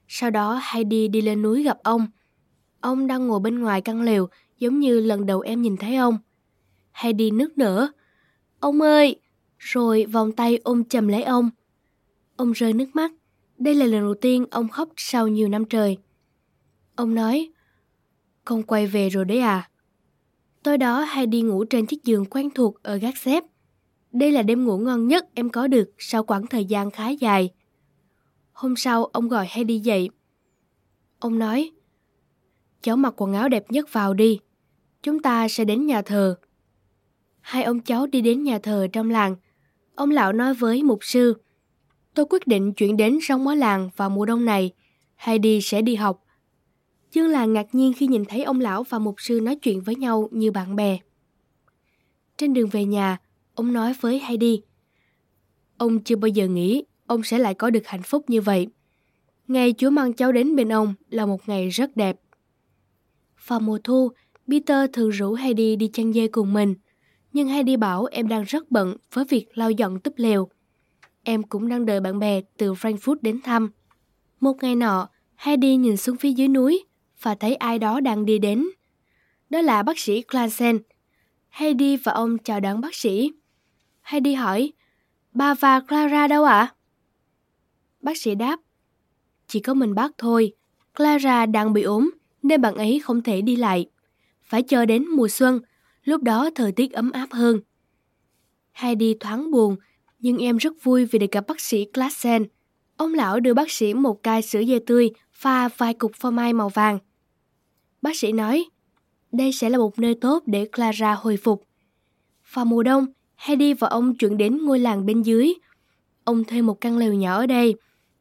Sau 0.07 0.29
đó 0.29 0.61
Heidi 0.63 1.07
đi 1.07 1.21
lên 1.21 1.41
núi 1.41 1.63
gặp 1.63 1.77
ông. 1.83 2.07
Ông 2.81 3.07
đang 3.07 3.27
ngồi 3.27 3.39
bên 3.39 3.59
ngoài 3.59 3.81
căn 3.81 4.01
lều, 4.01 4.27
giống 4.59 4.79
như 4.79 4.99
lần 4.99 5.25
đầu 5.25 5.39
em 5.39 5.61
nhìn 5.61 5.77
thấy 5.77 5.95
ông. 5.95 6.17
Heidi 6.91 7.31
nức 7.31 7.57
nở. 7.57 7.87
Ông 8.59 8.81
ơi! 8.81 9.19
Rồi 9.57 10.05
vòng 10.05 10.31
tay 10.31 10.59
ôm 10.63 10.83
chầm 10.85 11.07
lấy 11.07 11.23
ông. 11.23 11.49
Ông 12.35 12.51
rơi 12.51 12.73
nước 12.73 12.87
mắt. 12.93 13.11
Đây 13.63 13.75
là 13.75 13.85
lần 13.85 14.01
đầu 14.01 14.13
tiên 14.13 14.45
ông 14.51 14.69
khóc 14.69 14.89
sau 14.97 15.27
nhiều 15.27 15.49
năm 15.49 15.65
trời. 15.65 15.97
Ông 16.95 17.15
nói, 17.15 17.49
con 18.45 18.63
quay 18.63 18.87
về 18.87 19.09
rồi 19.09 19.25
đấy 19.25 19.39
à? 19.39 19.69
Tối 20.63 20.77
đó 20.77 20.99
hay 20.99 21.25
đi 21.25 21.41
ngủ 21.41 21.65
trên 21.65 21.85
chiếc 21.85 22.03
giường 22.03 22.25
quen 22.25 22.49
thuộc 22.49 22.83
ở 22.83 22.95
gác 22.95 23.17
xếp. 23.17 23.43
Đây 24.11 24.31
là 24.31 24.41
đêm 24.41 24.65
ngủ 24.65 24.77
ngon 24.77 25.07
nhất 25.07 25.25
em 25.33 25.49
có 25.49 25.67
được 25.67 25.91
sau 25.97 26.23
quãng 26.23 26.47
thời 26.47 26.65
gian 26.65 26.91
khá 26.91 27.09
dài. 27.09 27.49
Hôm 28.51 28.75
sau, 28.75 29.05
ông 29.05 29.27
gọi 29.27 29.47
Heidi 29.49 29.79
dậy. 29.79 30.09
Ông 31.19 31.39
nói, 31.39 31.71
cháu 32.81 32.97
mặc 32.97 33.13
quần 33.21 33.33
áo 33.33 33.49
đẹp 33.49 33.71
nhất 33.71 33.93
vào 33.93 34.13
đi. 34.13 34.39
Chúng 35.03 35.21
ta 35.21 35.47
sẽ 35.47 35.65
đến 35.65 35.85
nhà 35.85 36.01
thờ. 36.01 36.35
Hai 37.41 37.63
ông 37.63 37.79
cháu 37.79 38.07
đi 38.07 38.21
đến 38.21 38.43
nhà 38.43 38.59
thờ 38.59 38.87
trong 38.93 39.09
làng. 39.09 39.35
Ông 39.95 40.11
lão 40.11 40.33
nói 40.33 40.53
với 40.53 40.83
mục 40.83 40.99
sư, 41.01 41.33
tôi 42.13 42.25
quyết 42.29 42.47
định 42.47 42.73
chuyển 42.73 42.97
đến 42.97 43.19
sông 43.21 43.47
ở 43.47 43.55
làng 43.55 43.89
vào 43.95 44.09
mùa 44.09 44.25
đông 44.25 44.45
này. 44.45 44.71
Heidi 45.15 45.61
sẽ 45.61 45.81
đi 45.81 45.95
học. 45.95 46.25
Dương 47.11 47.27
là 47.27 47.45
ngạc 47.45 47.75
nhiên 47.75 47.93
khi 47.93 48.07
nhìn 48.07 48.25
thấy 48.25 48.43
ông 48.43 48.59
lão 48.59 48.83
và 48.83 48.99
mục 48.99 49.15
sư 49.17 49.39
nói 49.39 49.55
chuyện 49.55 49.81
với 49.81 49.95
nhau 49.95 50.29
như 50.31 50.51
bạn 50.51 50.75
bè. 50.75 50.99
Trên 52.37 52.53
đường 52.53 52.69
về 52.69 52.85
nhà, 52.85 53.17
ông 53.55 53.73
nói 53.73 53.93
với 54.01 54.19
Heidi. 54.19 54.61
Ông 55.77 55.99
chưa 55.99 56.15
bao 56.15 56.27
giờ 56.27 56.47
nghĩ 56.47 56.83
ông 57.07 57.23
sẽ 57.23 57.39
lại 57.39 57.53
có 57.53 57.69
được 57.69 57.87
hạnh 57.87 58.03
phúc 58.03 58.29
như 58.29 58.41
vậy. 58.41 58.67
Ngày 59.47 59.73
Chúa 59.77 59.89
mang 59.89 60.13
cháu 60.13 60.31
đến 60.31 60.55
bên 60.55 60.73
ông 60.73 60.93
là 61.09 61.25
một 61.25 61.49
ngày 61.49 61.69
rất 61.69 61.95
đẹp. 61.95 62.19
Vào 63.47 63.59
mùa 63.59 63.79
thu, 63.83 64.11
Peter 64.47 64.89
thường 64.93 65.09
rủ 65.09 65.33
Heidi 65.33 65.75
đi 65.75 65.89
chăn 65.93 66.13
dê 66.13 66.27
cùng 66.27 66.53
mình. 66.53 66.75
Nhưng 67.33 67.47
Heidi 67.47 67.75
bảo 67.75 68.05
em 68.05 68.27
đang 68.27 68.43
rất 68.43 68.71
bận 68.71 68.97
với 69.13 69.25
việc 69.29 69.57
lau 69.57 69.71
dọn 69.71 69.99
túp 69.99 70.13
lều. 70.17 70.47
Em 71.23 71.43
cũng 71.43 71.69
đang 71.69 71.85
đợi 71.85 71.99
bạn 71.99 72.19
bè 72.19 72.41
từ 72.57 72.73
Frankfurt 72.73 73.15
đến 73.21 73.41
thăm. 73.41 73.71
Một 74.39 74.63
ngày 74.63 74.75
nọ, 74.75 75.09
Heidi 75.35 75.75
nhìn 75.75 75.97
xuống 75.97 76.17
phía 76.17 76.31
dưới 76.31 76.47
núi 76.47 76.85
và 77.21 77.35
thấy 77.35 77.55
ai 77.55 77.79
đó 77.79 77.99
đang 77.99 78.25
đi 78.25 78.39
đến. 78.39 78.67
Đó 79.49 79.61
là 79.61 79.83
bác 79.83 79.99
sĩ 79.99 80.21
Clansen. 80.21 80.79
Heidi 81.49 81.97
và 81.97 82.11
ông 82.11 82.37
chào 82.37 82.59
đón 82.59 82.81
bác 82.81 82.95
sĩ. 82.95 83.31
Heidi 84.01 84.33
hỏi, 84.33 84.73
bà 85.31 85.53
và 85.53 85.79
Clara 85.79 86.27
đâu 86.27 86.43
ạ? 86.43 86.73
Bác 88.01 88.17
sĩ 88.17 88.35
đáp, 88.35 88.59
chỉ 89.47 89.59
có 89.59 89.73
mình 89.73 89.95
bác 89.95 90.11
thôi. 90.17 90.53
Clara 90.95 91.45
đang 91.45 91.73
bị 91.73 91.81
ốm 91.81 92.11
nên 92.43 92.61
bạn 92.61 92.75
ấy 92.75 92.99
không 93.03 93.21
thể 93.21 93.41
đi 93.41 93.55
lại. 93.55 93.89
Phải 94.41 94.63
chờ 94.63 94.85
đến 94.85 95.07
mùa 95.07 95.27
xuân, 95.27 95.59
lúc 96.03 96.23
đó 96.23 96.49
thời 96.55 96.71
tiết 96.71 96.91
ấm 96.91 97.11
áp 97.11 97.27
hơn. 97.31 97.59
Heidi 98.71 99.15
thoáng 99.19 99.51
buồn, 99.51 99.75
nhưng 100.23 100.37
em 100.37 100.57
rất 100.57 100.83
vui 100.83 101.05
vì 101.05 101.19
được 101.19 101.31
gặp 101.31 101.47
bác 101.47 101.61
sĩ 101.61 101.85
Klassen. 101.85 102.45
Ông 102.97 103.13
lão 103.13 103.39
đưa 103.39 103.53
bác 103.53 103.71
sĩ 103.71 103.93
một 103.93 104.23
cai 104.23 104.41
sữa 104.41 104.63
dê 104.67 104.79
tươi 104.79 105.11
pha 105.33 105.67
vài 105.77 105.93
cục 105.93 106.11
phô 106.15 106.31
mai 106.31 106.53
màu 106.53 106.69
vàng. 106.69 106.99
Bác 108.01 108.15
sĩ 108.15 108.31
nói, 108.31 108.65
đây 109.31 109.51
sẽ 109.51 109.69
là 109.69 109.77
một 109.77 109.99
nơi 109.99 110.15
tốt 110.15 110.43
để 110.45 110.67
Clara 110.75 111.13
hồi 111.13 111.37
phục. 111.37 111.63
Vào 112.53 112.65
mùa 112.65 112.83
đông, 112.83 113.05
Heidi 113.35 113.73
và 113.73 113.87
ông 113.87 114.15
chuyển 114.15 114.37
đến 114.37 114.57
ngôi 114.65 114.79
làng 114.79 115.05
bên 115.05 115.21
dưới. 115.21 115.53
Ông 116.23 116.43
thuê 116.43 116.61
một 116.61 116.81
căn 116.81 116.97
lều 116.97 117.13
nhỏ 117.13 117.35
ở 117.35 117.45
đây. 117.45 117.75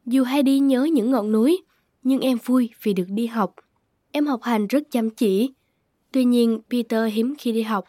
Dù 0.06 0.24
Heidi 0.24 0.58
nhớ 0.58 0.84
những 0.84 1.10
ngọn 1.10 1.32
núi, 1.32 1.62
nhưng 2.02 2.20
em 2.20 2.38
vui 2.44 2.70
vì 2.82 2.92
được 2.92 3.06
đi 3.08 3.26
học. 3.26 3.54
Em 4.12 4.26
học 4.26 4.42
hành 4.42 4.66
rất 4.66 4.82
chăm 4.90 5.10
chỉ. 5.10 5.50
Tuy 6.12 6.24
nhiên, 6.24 6.60
Peter 6.70 7.12
hiếm 7.12 7.34
khi 7.38 7.52
đi 7.52 7.62
học. 7.62 7.84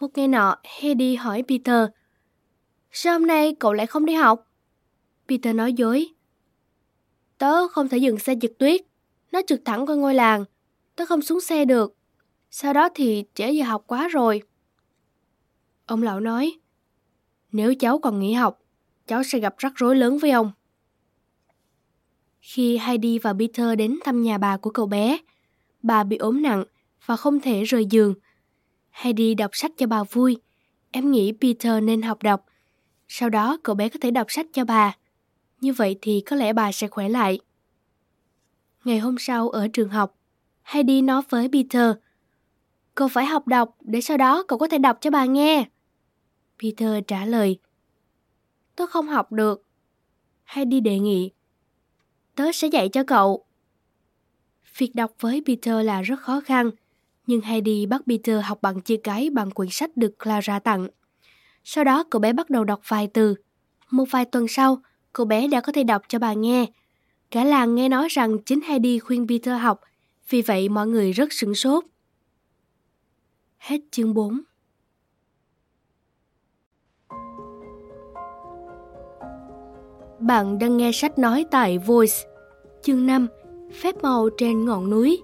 Một 0.00 0.08
ngày 0.14 0.28
nọ, 0.28 0.56
Heidi 0.64 1.14
hỏi 1.14 1.42
Peter, 1.48 1.88
Sao 2.92 3.12
hôm 3.12 3.26
nay 3.26 3.56
cậu 3.60 3.72
lại 3.72 3.86
không 3.86 4.06
đi 4.06 4.14
học? 4.14 4.52
Peter 5.28 5.54
nói 5.54 5.72
dối. 5.72 6.06
Tớ 7.38 7.68
không 7.68 7.88
thể 7.88 7.98
dừng 7.98 8.18
xe 8.18 8.34
giật 8.40 8.52
tuyết. 8.58 8.80
Nó 9.32 9.40
trực 9.46 9.60
thẳng 9.64 9.86
qua 9.86 9.94
ngôi 9.94 10.14
làng. 10.14 10.44
Tớ 10.96 11.06
không 11.06 11.22
xuống 11.22 11.40
xe 11.40 11.64
được. 11.64 11.96
Sau 12.50 12.72
đó 12.72 12.88
thì 12.94 13.24
trễ 13.34 13.50
giờ 13.50 13.64
học 13.64 13.84
quá 13.86 14.08
rồi. 14.08 14.42
Ông 15.86 16.02
lão 16.02 16.20
nói, 16.20 16.58
nếu 17.52 17.74
cháu 17.74 17.98
còn 17.98 18.20
nghỉ 18.20 18.32
học, 18.32 18.62
cháu 19.06 19.22
sẽ 19.22 19.38
gặp 19.38 19.54
rắc 19.58 19.72
rối 19.76 19.96
lớn 19.96 20.18
với 20.18 20.30
ông. 20.30 20.52
Khi 22.40 22.78
Heidi 22.78 23.18
và 23.18 23.32
Peter 23.32 23.78
đến 23.78 23.98
thăm 24.04 24.22
nhà 24.22 24.38
bà 24.38 24.56
của 24.56 24.70
cậu 24.70 24.86
bé, 24.86 25.18
bà 25.82 26.04
bị 26.04 26.16
ốm 26.16 26.42
nặng 26.42 26.64
và 27.06 27.16
không 27.16 27.40
thể 27.40 27.64
rời 27.64 27.86
giường. 27.86 28.14
Heidi 28.90 29.34
đọc 29.34 29.50
sách 29.52 29.72
cho 29.76 29.86
bà 29.86 30.02
vui. 30.04 30.36
Em 30.90 31.10
nghĩ 31.10 31.32
Peter 31.40 31.82
nên 31.82 32.02
học 32.02 32.22
đọc. 32.22 32.45
Sau 33.08 33.28
đó 33.30 33.58
cậu 33.62 33.74
bé 33.74 33.88
có 33.88 33.98
thể 34.00 34.10
đọc 34.10 34.26
sách 34.30 34.46
cho 34.52 34.64
bà. 34.64 34.96
Như 35.60 35.72
vậy 35.72 35.98
thì 36.02 36.22
có 36.26 36.36
lẽ 36.36 36.52
bà 36.52 36.72
sẽ 36.72 36.88
khỏe 36.88 37.08
lại. 37.08 37.38
Ngày 38.84 38.98
hôm 38.98 39.16
sau 39.18 39.48
ở 39.48 39.68
trường 39.68 39.88
học, 39.88 40.18
Heidi 40.62 41.02
nói 41.02 41.22
với 41.28 41.48
Peter, 41.52 41.90
Cậu 42.94 43.08
phải 43.08 43.26
học 43.26 43.46
đọc 43.46 43.76
để 43.80 44.00
sau 44.00 44.16
đó 44.16 44.42
cậu 44.48 44.58
có 44.58 44.68
thể 44.68 44.78
đọc 44.78 44.98
cho 45.00 45.10
bà 45.10 45.24
nghe. 45.24 45.68
Peter 46.62 47.04
trả 47.06 47.24
lời, 47.24 47.58
Tôi 48.76 48.86
không 48.86 49.06
học 49.06 49.32
được. 49.32 49.62
Heidi 50.44 50.80
đề 50.80 50.98
nghị, 50.98 51.30
Tớ 52.34 52.52
sẽ 52.52 52.68
dạy 52.68 52.88
cho 52.88 53.04
cậu. 53.04 53.44
Việc 54.78 54.94
đọc 54.94 55.12
với 55.20 55.42
Peter 55.46 55.86
là 55.86 56.02
rất 56.02 56.20
khó 56.20 56.40
khăn, 56.40 56.70
nhưng 57.26 57.40
Heidi 57.40 57.86
bắt 57.86 58.02
Peter 58.06 58.44
học 58.44 58.58
bằng 58.62 58.80
chữ 58.80 58.96
cái 59.04 59.30
bằng 59.30 59.50
quyển 59.50 59.68
sách 59.70 59.96
được 59.96 60.18
Clara 60.18 60.58
tặng. 60.58 60.88
Sau 61.68 61.84
đó 61.84 62.04
cậu 62.10 62.20
bé 62.20 62.32
bắt 62.32 62.50
đầu 62.50 62.64
đọc 62.64 62.80
vài 62.88 63.08
từ. 63.14 63.34
Một 63.90 64.04
vài 64.10 64.24
tuần 64.24 64.48
sau, 64.48 64.78
cậu 65.12 65.26
bé 65.26 65.48
đã 65.48 65.60
có 65.60 65.72
thể 65.72 65.84
đọc 65.84 66.02
cho 66.08 66.18
bà 66.18 66.32
nghe. 66.32 66.66
Cả 67.30 67.44
làng 67.44 67.74
nghe 67.74 67.88
nói 67.88 68.08
rằng 68.10 68.38
chính 68.38 68.60
Heidi 68.60 68.98
khuyên 68.98 69.26
Peter 69.28 69.60
học, 69.60 69.80
vì 70.28 70.42
vậy 70.42 70.68
mọi 70.68 70.86
người 70.86 71.12
rất 71.12 71.32
sửng 71.32 71.54
sốt. 71.54 71.84
Hết 73.58 73.80
chương 73.90 74.14
4 74.14 74.40
Bạn 80.18 80.58
đang 80.58 80.76
nghe 80.76 80.90
sách 80.92 81.18
nói 81.18 81.46
tại 81.50 81.78
Voice, 81.78 82.16
chương 82.82 83.06
5, 83.06 83.26
Phép 83.72 84.02
màu 84.02 84.28
trên 84.38 84.64
ngọn 84.64 84.90
núi. 84.90 85.22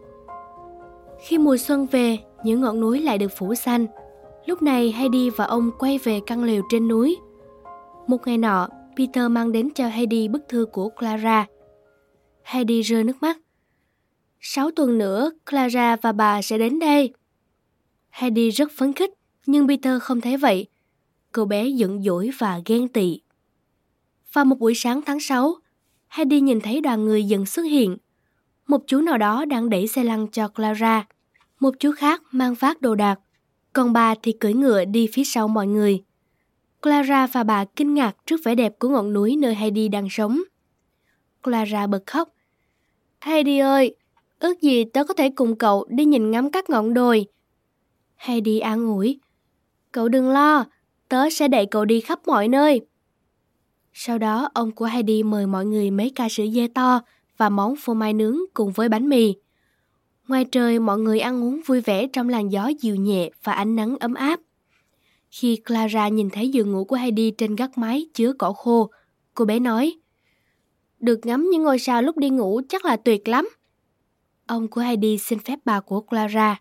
Khi 1.21 1.39
mùa 1.39 1.57
xuân 1.57 1.87
về, 1.87 2.19
những 2.45 2.61
ngọn 2.61 2.81
núi 2.81 3.01
lại 3.01 3.19
được 3.19 3.33
phủ 3.37 3.55
xanh. 3.55 3.87
Lúc 4.47 4.63
này 4.63 4.93
Heidi 4.93 5.31
và 5.31 5.45
ông 5.45 5.71
quay 5.79 5.99
về 5.99 6.21
căn 6.27 6.45
lều 6.45 6.63
trên 6.71 6.89
núi. 6.89 7.17
Một 8.07 8.27
ngày 8.27 8.39
nọ, 8.39 8.69
Peter 8.97 9.31
mang 9.31 9.53
đến 9.53 9.71
cho 9.75 9.89
Heidi 9.89 10.29
bức 10.29 10.43
thư 10.49 10.67
của 10.73 10.89
Clara. 10.89 11.47
Heidi 12.43 12.81
rơi 12.81 13.05
nước 13.05 13.17
mắt. 13.21 13.39
Sáu 14.41 14.71
tuần 14.71 14.99
nữa, 14.99 15.31
Clara 15.51 15.97
và 15.97 16.13
bà 16.13 16.43
sẽ 16.43 16.59
đến 16.59 16.79
đây. 16.79 17.13
Heidi 18.11 18.51
rất 18.51 18.73
phấn 18.77 18.93
khích, 18.93 19.11
nhưng 19.47 19.69
Peter 19.69 20.03
không 20.03 20.21
thấy 20.21 20.37
vậy. 20.37 20.67
Cô 21.33 21.45
bé 21.45 21.67
giận 21.67 22.03
dỗi 22.03 22.31
và 22.39 22.61
ghen 22.67 22.89
tị. 22.89 23.21
Vào 24.33 24.45
một 24.45 24.59
buổi 24.59 24.75
sáng 24.75 25.01
tháng 25.07 25.21
6, 25.21 25.55
Heidi 26.09 26.41
nhìn 26.41 26.61
thấy 26.61 26.81
đoàn 26.81 27.05
người 27.05 27.25
dần 27.25 27.47
xuất 27.47 27.63
hiện. 27.63 27.97
Một 28.67 28.83
chú 28.87 29.01
nào 29.01 29.19
đó 29.19 29.45
đang 29.45 29.71
đẩy 29.71 29.89
xe 29.89 30.05
lăn 30.05 30.27
cho 30.33 30.49
Clara. 30.49 31.07
Một 31.61 31.75
chú 31.79 31.93
khác 31.93 32.23
mang 32.31 32.55
vác 32.55 32.81
đồ 32.81 32.95
đạc. 32.95 33.21
Còn 33.73 33.93
bà 33.93 34.15
thì 34.23 34.33
cưỡi 34.33 34.53
ngựa 34.53 34.85
đi 34.85 35.09
phía 35.13 35.25
sau 35.25 35.49
mọi 35.49 35.67
người. 35.67 36.03
Clara 36.83 37.27
và 37.27 37.43
bà 37.43 37.65
kinh 37.65 37.95
ngạc 37.95 38.17
trước 38.27 38.41
vẻ 38.45 38.55
đẹp 38.55 38.79
của 38.79 38.89
ngọn 38.89 39.13
núi 39.13 39.37
nơi 39.37 39.55
Heidi 39.55 39.89
đang 39.89 40.09
sống. 40.11 40.43
Clara 41.43 41.87
bật 41.87 42.03
khóc. 42.07 42.29
Heidi 43.21 43.59
ơi, 43.59 43.95
ước 44.39 44.61
gì 44.61 44.85
tớ 44.85 45.05
có 45.05 45.15
thể 45.15 45.31
cùng 45.31 45.57
cậu 45.57 45.87
đi 45.89 46.05
nhìn 46.05 46.31
ngắm 46.31 46.51
các 46.51 46.71
ngọn 46.71 46.95
đồi. 46.95 47.27
Heidi 48.17 48.59
an 48.59 48.87
ủi. 48.87 49.21
Cậu 49.93 50.09
đừng 50.09 50.31
lo, 50.31 50.65
tớ 51.09 51.31
sẽ 51.31 51.49
đẩy 51.49 51.67
cậu 51.67 51.85
đi 51.85 52.01
khắp 52.01 52.21
mọi 52.27 52.49
nơi. 52.49 52.81
Sau 53.93 54.19
đó, 54.19 54.51
ông 54.55 54.71
của 54.71 54.85
Heidi 54.85 55.23
mời 55.23 55.47
mọi 55.47 55.67
người 55.67 55.91
mấy 55.91 56.13
ca 56.15 56.29
sữa 56.29 56.47
dê 56.55 56.69
to 56.69 57.01
và 57.37 57.49
món 57.49 57.75
phô 57.77 57.95
mai 57.95 58.13
nướng 58.13 58.37
cùng 58.55 58.73
với 58.73 58.89
bánh 58.89 59.09
mì. 59.09 59.35
Ngoài 60.29 60.45
trời, 60.45 60.79
mọi 60.79 60.99
người 60.99 61.21
ăn 61.21 61.43
uống 61.43 61.61
vui 61.67 61.81
vẻ 61.81 62.07
trong 62.07 62.29
làn 62.29 62.53
gió 62.53 62.71
dịu 62.81 62.97
nhẹ 62.97 63.31
và 63.45 63.53
ánh 63.53 63.77
nắng 63.77 63.97
ấm 64.01 64.15
áp. 64.15 64.41
Khi 65.31 65.57
Clara 65.67 66.09
nhìn 66.09 66.31
thấy 66.31 66.49
giường 66.49 66.73
ngủ 66.73 66.85
của 66.85 66.97
Heidi 66.97 67.31
trên 67.31 67.57
gác 67.57 67.79
mái 67.79 68.07
chứa 68.15 68.33
cỏ 68.33 68.53
khô, 68.53 68.91
cô 69.35 69.45
bé 69.45 69.59
nói 69.59 69.99
Được 71.01 71.27
ngắm 71.27 71.49
những 71.51 71.63
ngôi 71.63 71.79
sao 71.79 72.03
lúc 72.03 72.17
đi 72.17 72.31
ngủ 72.31 72.61
chắc 72.69 72.85
là 72.85 72.97
tuyệt 72.97 73.29
lắm. 73.29 73.49
Ông 74.47 74.69
của 74.69 74.81
Heidi 74.81 75.19
xin 75.19 75.39
phép 75.39 75.59
bà 75.65 75.81
của 75.81 76.01
Clara. 76.01 76.61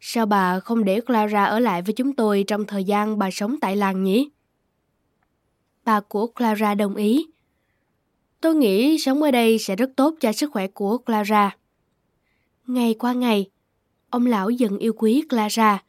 Sao 0.00 0.26
bà 0.26 0.60
không 0.60 0.84
để 0.84 1.00
Clara 1.00 1.44
ở 1.44 1.58
lại 1.58 1.82
với 1.82 1.92
chúng 1.92 2.12
tôi 2.16 2.44
trong 2.46 2.66
thời 2.66 2.84
gian 2.84 3.18
bà 3.18 3.30
sống 3.30 3.56
tại 3.60 3.76
làng 3.76 4.02
nhỉ? 4.02 4.30
Bà 5.84 6.00
của 6.00 6.26
Clara 6.26 6.74
đồng 6.74 6.94
ý. 6.94 7.26
Tôi 8.40 8.54
nghĩ 8.54 8.98
sống 8.98 9.22
ở 9.22 9.30
đây 9.30 9.58
sẽ 9.58 9.76
rất 9.76 9.90
tốt 9.96 10.14
cho 10.20 10.32
sức 10.32 10.50
khỏe 10.52 10.66
của 10.66 10.98
Clara. 10.98 11.56
Ngày 12.66 12.94
qua 12.98 13.12
ngày, 13.12 13.50
ông 14.10 14.26
lão 14.26 14.50
dần 14.50 14.78
yêu 14.78 14.92
quý 14.96 15.22
Clara. 15.28 15.82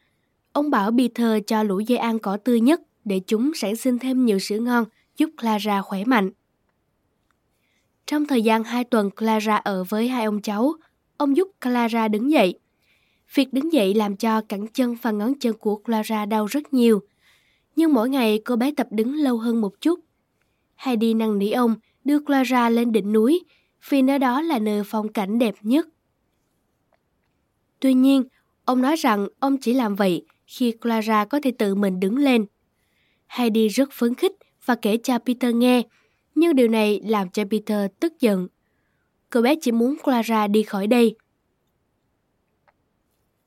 Ông 0.52 0.70
bảo 0.70 0.90
Peter 0.98 1.42
cho 1.46 1.62
lũ 1.62 1.82
dê 1.88 1.96
ăn 1.96 2.18
cỏ 2.18 2.36
tươi 2.36 2.60
nhất 2.60 2.80
để 3.04 3.20
chúng 3.26 3.54
sản 3.54 3.76
sinh 3.76 3.98
thêm 3.98 4.24
nhiều 4.24 4.38
sữa 4.38 4.58
ngon 4.58 4.84
giúp 5.16 5.30
Clara 5.40 5.82
khỏe 5.82 6.04
mạnh. 6.04 6.30
Trong 8.06 8.26
thời 8.26 8.42
gian 8.42 8.64
hai 8.64 8.84
tuần 8.84 9.10
Clara 9.10 9.56
ở 9.56 9.84
với 9.84 10.08
hai 10.08 10.24
ông 10.24 10.42
cháu, 10.42 10.72
ông 11.16 11.36
giúp 11.36 11.48
Clara 11.60 12.08
đứng 12.08 12.30
dậy. 12.30 12.58
Việc 13.34 13.52
đứng 13.52 13.72
dậy 13.72 13.94
làm 13.94 14.16
cho 14.16 14.40
cẳng 14.40 14.66
chân 14.66 14.96
và 15.02 15.10
ngón 15.10 15.38
chân 15.38 15.56
của 15.58 15.76
Clara 15.76 16.26
đau 16.26 16.46
rất 16.46 16.74
nhiều. 16.74 17.00
Nhưng 17.76 17.92
mỗi 17.92 18.08
ngày 18.08 18.40
cô 18.44 18.56
bé 18.56 18.70
tập 18.76 18.86
đứng 18.90 19.14
lâu 19.14 19.38
hơn 19.38 19.60
một 19.60 19.80
chút. 19.80 20.00
Heidi 20.76 21.14
năn 21.14 21.38
nỉ 21.38 21.50
ông 21.50 21.74
đưa 22.04 22.18
Clara 22.20 22.70
lên 22.70 22.92
đỉnh 22.92 23.12
núi 23.12 23.44
vì 23.88 24.02
nơi 24.02 24.18
đó 24.18 24.42
là 24.42 24.58
nơi 24.58 24.82
phong 24.86 25.12
cảnh 25.12 25.38
đẹp 25.38 25.54
nhất. 25.60 25.88
Tuy 27.84 27.94
nhiên, 27.94 28.24
ông 28.64 28.82
nói 28.82 28.96
rằng 28.96 29.28
ông 29.40 29.56
chỉ 29.56 29.74
làm 29.74 29.94
vậy 29.94 30.24
khi 30.46 30.72
Clara 30.72 31.24
có 31.24 31.40
thể 31.42 31.50
tự 31.58 31.74
mình 31.74 32.00
đứng 32.00 32.16
lên. 32.16 32.46
Heidi 33.26 33.68
rất 33.68 33.92
phấn 33.92 34.14
khích 34.14 34.32
và 34.64 34.74
kể 34.74 34.96
cho 34.96 35.18
Peter 35.18 35.54
nghe, 35.54 35.82
nhưng 36.34 36.54
điều 36.54 36.68
này 36.68 37.00
làm 37.04 37.28
cho 37.28 37.44
Peter 37.50 37.90
tức 38.00 38.12
giận. 38.20 38.48
Cô 39.30 39.42
bé 39.42 39.54
chỉ 39.60 39.72
muốn 39.72 39.96
Clara 40.04 40.46
đi 40.46 40.62
khỏi 40.62 40.86
đây. 40.86 41.16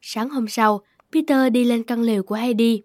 Sáng 0.02 0.30
hôm 0.30 0.48
sau, 0.48 0.82
Peter 1.12 1.52
đi 1.52 1.64
lên 1.64 1.84
căn 1.84 2.02
lều 2.02 2.24
của 2.24 2.36
Heidi. 2.36 2.82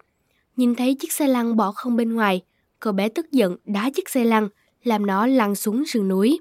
Nhìn 0.56 0.74
thấy 0.74 0.94
chiếc 0.94 1.12
xe 1.12 1.28
lăn 1.28 1.56
bỏ 1.56 1.72
không 1.72 1.96
bên 1.96 2.14
ngoài, 2.14 2.42
cô 2.80 2.92
bé 2.92 3.08
tức 3.08 3.32
giận 3.32 3.56
đá 3.64 3.90
chiếc 3.94 4.08
xe 4.08 4.24
lăn, 4.24 4.48
làm 4.84 5.06
nó 5.06 5.26
lăn 5.26 5.54
xuống 5.54 5.86
sườn 5.86 6.08
núi. 6.08 6.40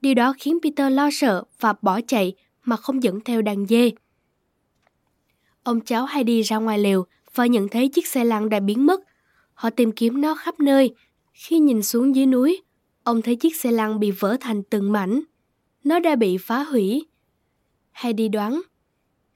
Điều 0.00 0.14
đó 0.14 0.34
khiến 0.38 0.58
Peter 0.62 0.92
lo 0.92 1.08
sợ 1.12 1.44
và 1.60 1.74
bỏ 1.82 2.00
chạy 2.06 2.34
mà 2.64 2.76
không 2.76 3.02
dẫn 3.02 3.20
theo 3.20 3.42
đàn 3.42 3.66
dê. 3.66 3.90
Ông 5.62 5.80
cháu 5.80 6.04
hay 6.04 6.24
đi 6.24 6.42
ra 6.42 6.56
ngoài 6.56 6.78
lều 6.78 7.06
và 7.34 7.46
nhận 7.46 7.68
thấy 7.68 7.88
chiếc 7.88 8.06
xe 8.06 8.24
lăn 8.24 8.48
đã 8.48 8.60
biến 8.60 8.86
mất. 8.86 9.00
Họ 9.54 9.70
tìm 9.70 9.92
kiếm 9.92 10.20
nó 10.20 10.34
khắp 10.34 10.60
nơi. 10.60 10.94
Khi 11.32 11.58
nhìn 11.58 11.82
xuống 11.82 12.16
dưới 12.16 12.26
núi, 12.26 12.62
ông 13.02 13.22
thấy 13.22 13.36
chiếc 13.36 13.56
xe 13.56 13.72
lăn 13.72 14.00
bị 14.00 14.10
vỡ 14.10 14.36
thành 14.40 14.62
từng 14.62 14.92
mảnh. 14.92 15.20
Nó 15.84 15.98
đã 15.98 16.16
bị 16.16 16.38
phá 16.38 16.62
hủy. 16.62 17.06
Hay 17.90 18.12
đi 18.12 18.28
đoán, 18.28 18.62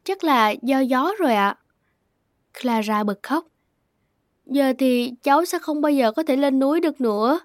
chắc 0.05 0.25
là 0.25 0.51
do 0.62 0.81
gió 0.81 1.12
rồi 1.19 1.35
ạ. 1.35 1.49
À. 1.49 1.59
Clara 2.62 3.05
bật 3.05 3.19
khóc. 3.23 3.47
Giờ 4.47 4.73
thì 4.79 5.12
cháu 5.23 5.45
sẽ 5.45 5.59
không 5.59 5.81
bao 5.81 5.93
giờ 5.93 6.12
có 6.12 6.23
thể 6.23 6.37
lên 6.37 6.59
núi 6.59 6.81
được 6.81 7.01
nữa. 7.01 7.41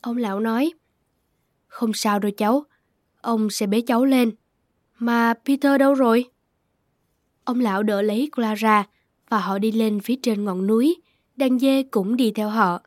Ông 0.00 0.16
lão 0.16 0.40
nói, 0.40 0.72
không 1.66 1.92
sao 1.94 2.18
đâu 2.18 2.30
cháu, 2.36 2.64
ông 3.20 3.50
sẽ 3.50 3.66
bế 3.66 3.80
cháu 3.80 4.04
lên. 4.04 4.30
Mà 4.98 5.34
Peter 5.44 5.80
đâu 5.80 5.94
rồi? 5.94 6.30
Ông 7.48 7.60
lão 7.60 7.82
đỡ 7.82 8.02
lấy 8.02 8.30
Clara 8.36 8.86
và 9.28 9.38
họ 9.38 9.58
đi 9.58 9.72
lên 9.72 10.00
phía 10.00 10.16
trên 10.22 10.44
ngọn 10.44 10.66
núi, 10.66 10.96
đàn 11.36 11.58
dê 11.58 11.82
cũng 11.82 12.16
đi 12.16 12.32
theo 12.34 12.48
họ. 12.48 12.82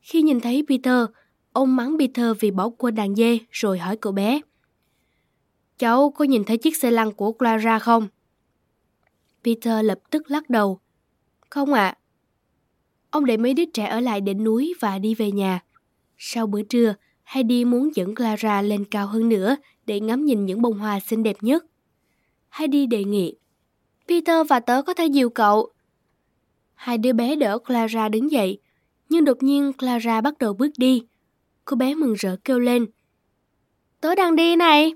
Khi 0.00 0.22
nhìn 0.22 0.40
thấy 0.40 0.64
Peter, 0.68 1.04
ông 1.52 1.76
mắng 1.76 1.96
Peter 1.98 2.36
vì 2.40 2.50
bỏ 2.50 2.68
quên 2.68 2.94
đàn 2.94 3.14
dê 3.14 3.38
rồi 3.50 3.78
hỏi 3.78 3.96
cậu 3.96 4.12
bé. 4.12 4.40
Cháu 5.78 6.10
có 6.10 6.24
nhìn 6.24 6.44
thấy 6.44 6.56
chiếc 6.56 6.76
xe 6.76 6.90
lăn 6.90 7.12
của 7.12 7.32
Clara 7.32 7.78
không? 7.78 8.08
Peter 9.44 9.84
lập 9.84 9.98
tức 10.10 10.30
lắc 10.30 10.50
đầu. 10.50 10.80
Không 11.50 11.72
ạ. 11.72 11.86
À. 11.86 11.98
Ông 13.10 13.24
để 13.24 13.36
mấy 13.36 13.54
đứa 13.54 13.64
trẻ 13.64 13.86
ở 13.86 14.00
lại 14.00 14.20
đỉnh 14.20 14.44
núi 14.44 14.74
và 14.80 14.98
đi 14.98 15.14
về 15.14 15.32
nhà. 15.32 15.60
Sau 16.18 16.46
bữa 16.46 16.62
trưa, 16.62 16.94
Heidi 17.24 17.64
muốn 17.64 17.90
dẫn 17.94 18.14
Clara 18.14 18.62
lên 18.62 18.84
cao 18.84 19.06
hơn 19.06 19.28
nữa 19.28 19.56
để 19.86 20.00
ngắm 20.00 20.24
nhìn 20.24 20.46
những 20.46 20.62
bông 20.62 20.78
hoa 20.78 21.00
xinh 21.00 21.22
đẹp 21.22 21.36
nhất. 21.40 21.64
Heidi 22.56 22.86
đề 22.86 23.04
nghị. 23.04 23.34
Peter 24.08 24.46
và 24.48 24.60
tớ 24.60 24.82
có 24.82 24.94
thể 24.94 25.06
dìu 25.06 25.30
cậu. 25.30 25.72
Hai 26.74 26.98
đứa 26.98 27.12
bé 27.12 27.36
đỡ 27.36 27.58
Clara 27.58 28.08
đứng 28.08 28.30
dậy, 28.30 28.58
nhưng 29.08 29.24
đột 29.24 29.42
nhiên 29.42 29.72
Clara 29.72 30.20
bắt 30.20 30.38
đầu 30.38 30.54
bước 30.54 30.70
đi. 30.76 31.02
Cô 31.64 31.76
bé 31.76 31.94
mừng 31.94 32.14
rỡ 32.14 32.36
kêu 32.44 32.58
lên. 32.58 32.86
Tớ 34.00 34.14
đang 34.14 34.36
đi 34.36 34.56
này. 34.56 34.94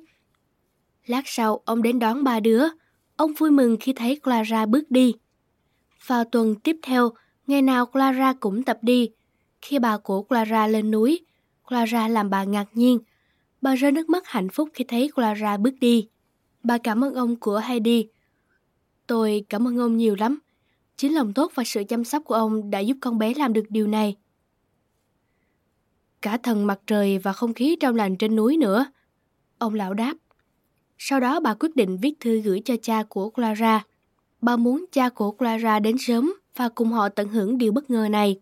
Lát 1.07 1.23
sau, 1.25 1.63
ông 1.65 1.83
đến 1.83 1.99
đón 1.99 2.25
ba 2.25 2.41
đứa. 2.41 2.65
Ông 3.17 3.35
vui 3.35 3.51
mừng 3.51 3.77
khi 3.81 3.93
thấy 3.93 4.21
Clara 4.23 4.67
bước 4.67 4.91
đi. 4.91 5.15
Vào 6.07 6.25
tuần 6.25 6.55
tiếp 6.55 6.77
theo, 6.83 7.11
ngày 7.47 7.63
nào 7.63 7.87
Clara 7.87 8.33
cũng 8.41 8.63
tập 8.63 8.79
đi. 8.83 9.11
Khi 9.63 9.79
bà 9.79 9.99
của 9.99 10.23
Clara 10.23 10.67
lên 10.67 10.91
núi, 10.91 11.21
Clara 11.69 12.09
làm 12.09 12.31
bà 12.31 12.45
ngạc 12.45 12.67
nhiên. 12.75 12.99
Bà 13.63 13.75
rơi 13.75 13.93
nước 13.93 14.09
mắt 14.09 14.27
hạnh 14.27 14.49
phúc 14.49 14.69
khi 14.75 14.85
thấy 14.85 15.11
Clara 15.15 15.57
bước 15.57 15.75
đi. 15.81 16.09
Bà 16.63 16.79
cảm 16.79 17.05
ơn 17.05 17.15
ông 17.15 17.37
của 17.37 17.59
Heidi. 17.59 18.09
Tôi 19.07 19.45
cảm 19.49 19.69
ơn 19.69 19.79
ông 19.79 19.97
nhiều 19.97 20.15
lắm. 20.15 20.39
Chính 20.97 21.15
lòng 21.15 21.33
tốt 21.33 21.53
và 21.55 21.65
sự 21.67 21.85
chăm 21.89 22.05
sóc 22.05 22.23
của 22.25 22.35
ông 22.35 22.71
đã 22.71 22.79
giúp 22.79 22.97
con 23.01 23.19
bé 23.19 23.35
làm 23.35 23.53
được 23.53 23.65
điều 23.69 23.87
này. 23.87 24.17
Cả 26.23 26.37
thần 26.37 26.67
mặt 26.67 26.81
trời 26.87 27.19
và 27.19 27.33
không 27.33 27.55
khí 27.55 27.77
trong 27.81 27.97
lành 27.97 28.17
trên 28.17 28.37
núi 28.37 28.57
nữa. 28.57 28.87
Ông 29.59 29.75
lão 29.75 29.95
đáp. 29.95 30.15
Sau 30.99 31.21
đó 31.21 31.41
bà 31.41 31.55
quyết 31.55 31.77
định 31.77 31.97
viết 32.03 32.21
thư 32.21 32.41
gửi 32.41 32.63
cho 32.65 32.75
cha 32.83 33.03
của 33.03 33.31
Clara. 33.31 33.85
Bà 34.41 34.57
muốn 34.57 34.85
cha 34.93 35.09
của 35.09 35.31
Clara 35.31 35.79
đến 35.79 35.97
sớm 35.99 36.35
và 36.57 36.69
cùng 36.69 36.89
họ 36.89 37.09
tận 37.09 37.29
hưởng 37.29 37.59
điều 37.59 37.73
bất 37.73 37.91
ngờ 37.91 38.09
này. 38.11 38.41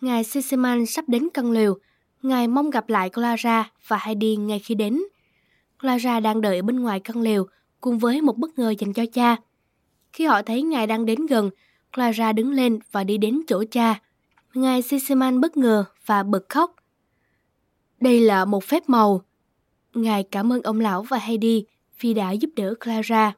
Ngài 0.00 0.24
Sisseman 0.24 0.86
sắp 0.86 1.08
đến 1.08 1.28
căn 1.34 1.50
liều. 1.50 1.78
Ngài 2.22 2.48
mong 2.48 2.70
gặp 2.70 2.88
lại 2.88 3.10
Clara 3.10 3.70
và 3.86 3.98
Heidi 3.98 4.36
ngay 4.36 4.58
khi 4.58 4.74
đến. 4.74 5.02
Clara 5.80 6.20
đang 6.20 6.40
đợi 6.40 6.62
bên 6.62 6.80
ngoài 6.80 7.00
căn 7.00 7.20
lều 7.22 7.46
cùng 7.80 7.98
với 7.98 8.20
một 8.20 8.36
bất 8.36 8.58
ngờ 8.58 8.74
dành 8.78 8.92
cho 8.92 9.04
cha. 9.12 9.36
Khi 10.12 10.26
họ 10.26 10.42
thấy 10.42 10.62
ngài 10.62 10.86
đang 10.86 11.06
đến 11.06 11.26
gần, 11.26 11.50
Clara 11.92 12.32
đứng 12.32 12.50
lên 12.50 12.78
và 12.92 13.04
đi 13.04 13.18
đến 13.18 13.40
chỗ 13.46 13.64
cha. 13.70 14.00
Ngài 14.54 14.82
Sisiman 14.82 15.40
bất 15.40 15.56
ngờ 15.56 15.84
và 16.06 16.22
bật 16.22 16.48
khóc. 16.48 16.74
Đây 18.00 18.20
là 18.20 18.44
một 18.44 18.64
phép 18.64 18.88
màu. 18.88 19.22
Ngài 19.94 20.22
cảm 20.22 20.52
ơn 20.52 20.62
ông 20.62 20.80
lão 20.80 21.02
và 21.02 21.18
Heidi 21.18 21.64
vì 22.00 22.14
đã 22.14 22.30
giúp 22.30 22.50
đỡ 22.56 22.74
Clara. 22.80 23.32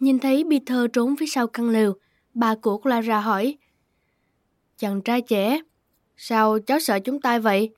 Nhìn 0.00 0.18
thấy 0.18 0.44
Peter 0.50 0.78
trốn 0.92 1.16
phía 1.16 1.26
sau 1.26 1.46
căn 1.46 1.70
lều, 1.70 1.94
bà 2.34 2.54
của 2.54 2.78
Clara 2.78 3.20
hỏi. 3.20 3.58
Chàng 4.78 5.02
trai 5.02 5.20
trẻ, 5.20 5.60
sao 6.16 6.58
cháu 6.58 6.80
sợ 6.80 6.98
chúng 6.98 7.20
ta 7.20 7.38
vậy? 7.38 7.70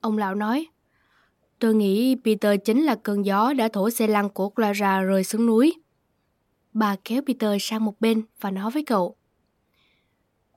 Ông 0.00 0.18
lão 0.18 0.34
nói. 0.34 0.66
Tôi 1.58 1.74
nghĩ 1.74 2.16
Peter 2.24 2.60
chính 2.64 2.82
là 2.82 2.94
cơn 2.94 3.26
gió 3.26 3.52
đã 3.52 3.68
thổi 3.68 3.90
xe 3.90 4.06
lăn 4.06 4.28
của 4.28 4.48
Clara 4.48 5.00
rơi 5.00 5.24
xuống 5.24 5.46
núi. 5.46 5.74
Bà 6.72 6.96
kéo 7.04 7.22
Peter 7.26 7.50
sang 7.60 7.84
một 7.84 8.00
bên 8.00 8.22
và 8.40 8.50
nói 8.50 8.70
với 8.70 8.84
cậu. 8.84 9.16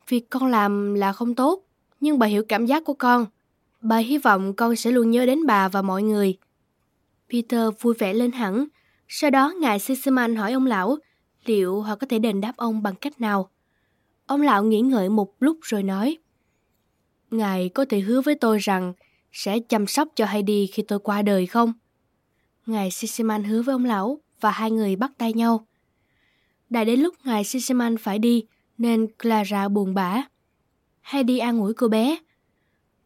Việc 0.08 0.30
con 0.30 0.46
làm 0.48 0.94
là 0.94 1.14
không 1.14 1.36
tốt, 1.36 1.64
nhưng 2.00 2.20
bà 2.20 2.28
hiểu 2.28 2.44
cảm 2.48 2.66
giác 2.66 2.84
của 2.86 2.94
con. 2.94 3.26
Bà 3.82 3.98
hy 3.98 4.18
vọng 4.18 4.54
con 4.54 4.76
sẽ 4.76 4.92
luôn 4.92 5.12
nhớ 5.12 5.26
đến 5.26 5.46
bà 5.46 5.68
và 5.68 5.82
mọi 5.82 6.04
người. 6.04 6.38
Peter 7.30 7.62
vui 7.82 7.94
vẻ 8.00 8.14
lên 8.14 8.32
hẳn. 8.32 8.66
Sau 9.08 9.30
đó 9.30 9.54
ngài 9.62 9.80
Sisman 9.80 10.36
hỏi 10.36 10.52
ông 10.52 10.66
lão 10.66 10.98
liệu 11.46 11.82
họ 11.82 11.96
có 11.96 12.08
thể 12.08 12.20
đền 12.20 12.42
đáp 12.42 12.54
ông 12.58 12.84
bằng 12.84 12.96
cách 12.96 13.22
nào. 13.22 13.50
Ông 14.26 14.42
lão 14.42 14.64
nghĩ 14.64 14.82
ngợi 14.82 15.10
một 15.10 15.34
lúc 15.40 15.58
rồi 15.62 15.84
nói. 15.84 16.18
Ngài 17.32 17.70
có 17.70 17.86
thể 17.90 18.00
hứa 18.00 18.22
với 18.22 18.36
tôi 18.36 18.58
rằng 18.58 18.94
sẽ 19.32 19.60
chăm 19.60 19.88
sóc 19.88 20.08
cho 20.16 20.26
Heidi 20.26 20.68
khi 20.68 20.84
tôi 20.84 21.00
qua 21.00 21.22
đời 21.22 21.46
không? 21.46 21.74
Ngài 22.66 22.92
Sisiman 22.92 23.44
hứa 23.44 23.62
với 23.62 23.74
ông 23.74 23.86
lão 23.86 24.20
và 24.42 24.52
hai 24.52 24.72
người 24.72 24.96
bắt 24.96 25.12
tay 25.18 25.34
nhau. 25.34 25.68
Đã 26.70 26.84
đến 26.84 27.00
lúc 27.00 27.16
ngài 27.24 27.44
Sisiman 27.44 27.98
phải 27.98 28.20
đi 28.20 28.46
nên 28.78 29.08
Clara 29.24 29.68
buồn 29.68 29.94
bã. 29.94 30.24
Heidi 31.02 31.38
an 31.38 31.60
ủi 31.60 31.74
cô 31.74 31.88
bé. 31.88 32.18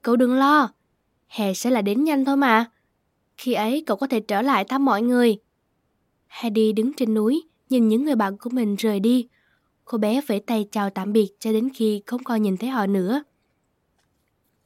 Cậu 0.01 0.15
đừng 0.15 0.33
lo. 0.33 0.69
hè 1.27 1.53
sẽ 1.53 1.69
là 1.69 1.81
đến 1.81 2.03
nhanh 2.03 2.25
thôi 2.25 2.37
mà. 2.37 2.71
Khi 3.37 3.53
ấy 3.53 3.83
cậu 3.85 3.97
có 3.97 4.07
thể 4.07 4.19
trở 4.19 4.41
lại 4.41 4.65
thăm 4.65 4.85
mọi 4.85 5.01
người. 5.01 5.37
Heidi 6.27 6.71
đứng 6.71 6.93
trên 6.93 7.13
núi, 7.13 7.43
nhìn 7.69 7.87
những 7.87 8.05
người 8.05 8.15
bạn 8.15 8.37
của 8.37 8.49
mình 8.49 8.75
rời 8.75 8.99
đi. 8.99 9.27
Cô 9.85 9.97
bé 9.97 10.21
vẫy 10.27 10.39
tay 10.39 10.65
chào 10.71 10.89
tạm 10.89 11.13
biệt 11.13 11.31
cho 11.39 11.51
đến 11.51 11.69
khi 11.73 12.03
không 12.05 12.23
còn 12.23 12.41
nhìn 12.41 12.57
thấy 12.57 12.69
họ 12.69 12.85
nữa. 12.85 13.23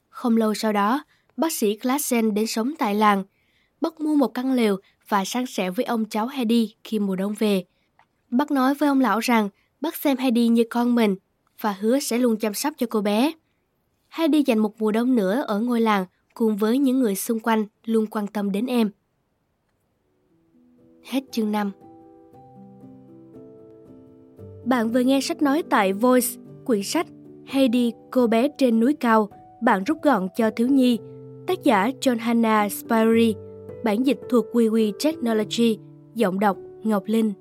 Không 0.08 0.36
lâu 0.36 0.54
sau 0.54 0.72
đó, 0.72 1.04
bác 1.38 1.52
sĩ 1.52 1.76
Klassen 1.76 2.34
đến 2.34 2.46
sống 2.46 2.72
tại 2.78 2.94
làng. 2.94 3.24
Bác 3.80 4.00
mua 4.00 4.14
một 4.14 4.28
căn 4.28 4.52
lều 4.52 4.76
và 5.08 5.24
san 5.24 5.46
sẻ 5.46 5.70
với 5.70 5.84
ông 5.84 6.04
cháu 6.04 6.26
Heidi 6.26 6.74
khi 6.84 6.98
mùa 6.98 7.16
đông 7.16 7.34
về. 7.38 7.64
Bác 8.30 8.50
nói 8.50 8.74
với 8.74 8.88
ông 8.88 9.00
lão 9.00 9.18
rằng 9.18 9.48
bác 9.80 9.96
xem 9.96 10.16
Heidi 10.16 10.48
như 10.48 10.64
con 10.70 10.94
mình 10.94 11.16
và 11.60 11.72
hứa 11.72 11.98
sẽ 11.98 12.18
luôn 12.18 12.36
chăm 12.36 12.54
sóc 12.54 12.74
cho 12.78 12.86
cô 12.90 13.00
bé. 13.00 13.32
Heidi 14.08 14.42
dành 14.46 14.58
một 14.58 14.80
mùa 14.80 14.92
đông 14.92 15.14
nữa 15.14 15.44
ở 15.46 15.60
ngôi 15.60 15.80
làng 15.80 16.04
cùng 16.34 16.56
với 16.56 16.78
những 16.78 17.00
người 17.00 17.14
xung 17.14 17.40
quanh 17.40 17.66
luôn 17.84 18.06
quan 18.06 18.26
tâm 18.26 18.52
đến 18.52 18.66
em. 18.66 18.90
Hết 21.04 21.20
chương 21.32 21.52
5 21.52 21.72
Bạn 24.64 24.92
vừa 24.92 25.00
nghe 25.00 25.20
sách 25.20 25.42
nói 25.42 25.62
tại 25.70 25.92
Voice, 25.92 26.28
quyển 26.64 26.82
sách 26.82 27.06
Heidi, 27.46 27.92
cô 28.10 28.26
bé 28.26 28.48
trên 28.58 28.80
núi 28.80 28.94
cao, 29.00 29.28
bạn 29.62 29.84
rút 29.84 30.02
gọn 30.02 30.28
cho 30.36 30.50
thiếu 30.50 30.68
nhi, 30.68 30.98
tác 31.48 31.64
giả 31.64 31.90
John 32.00 32.18
Hannah 32.18 32.72
Spirey, 32.72 33.34
bản 33.84 34.06
dịch 34.06 34.18
thuộc 34.30 34.46
WeWe 34.52 34.92
Technology, 35.04 35.78
giọng 36.14 36.40
đọc 36.40 36.56
Ngọc 36.84 37.02
Linh. 37.06 37.32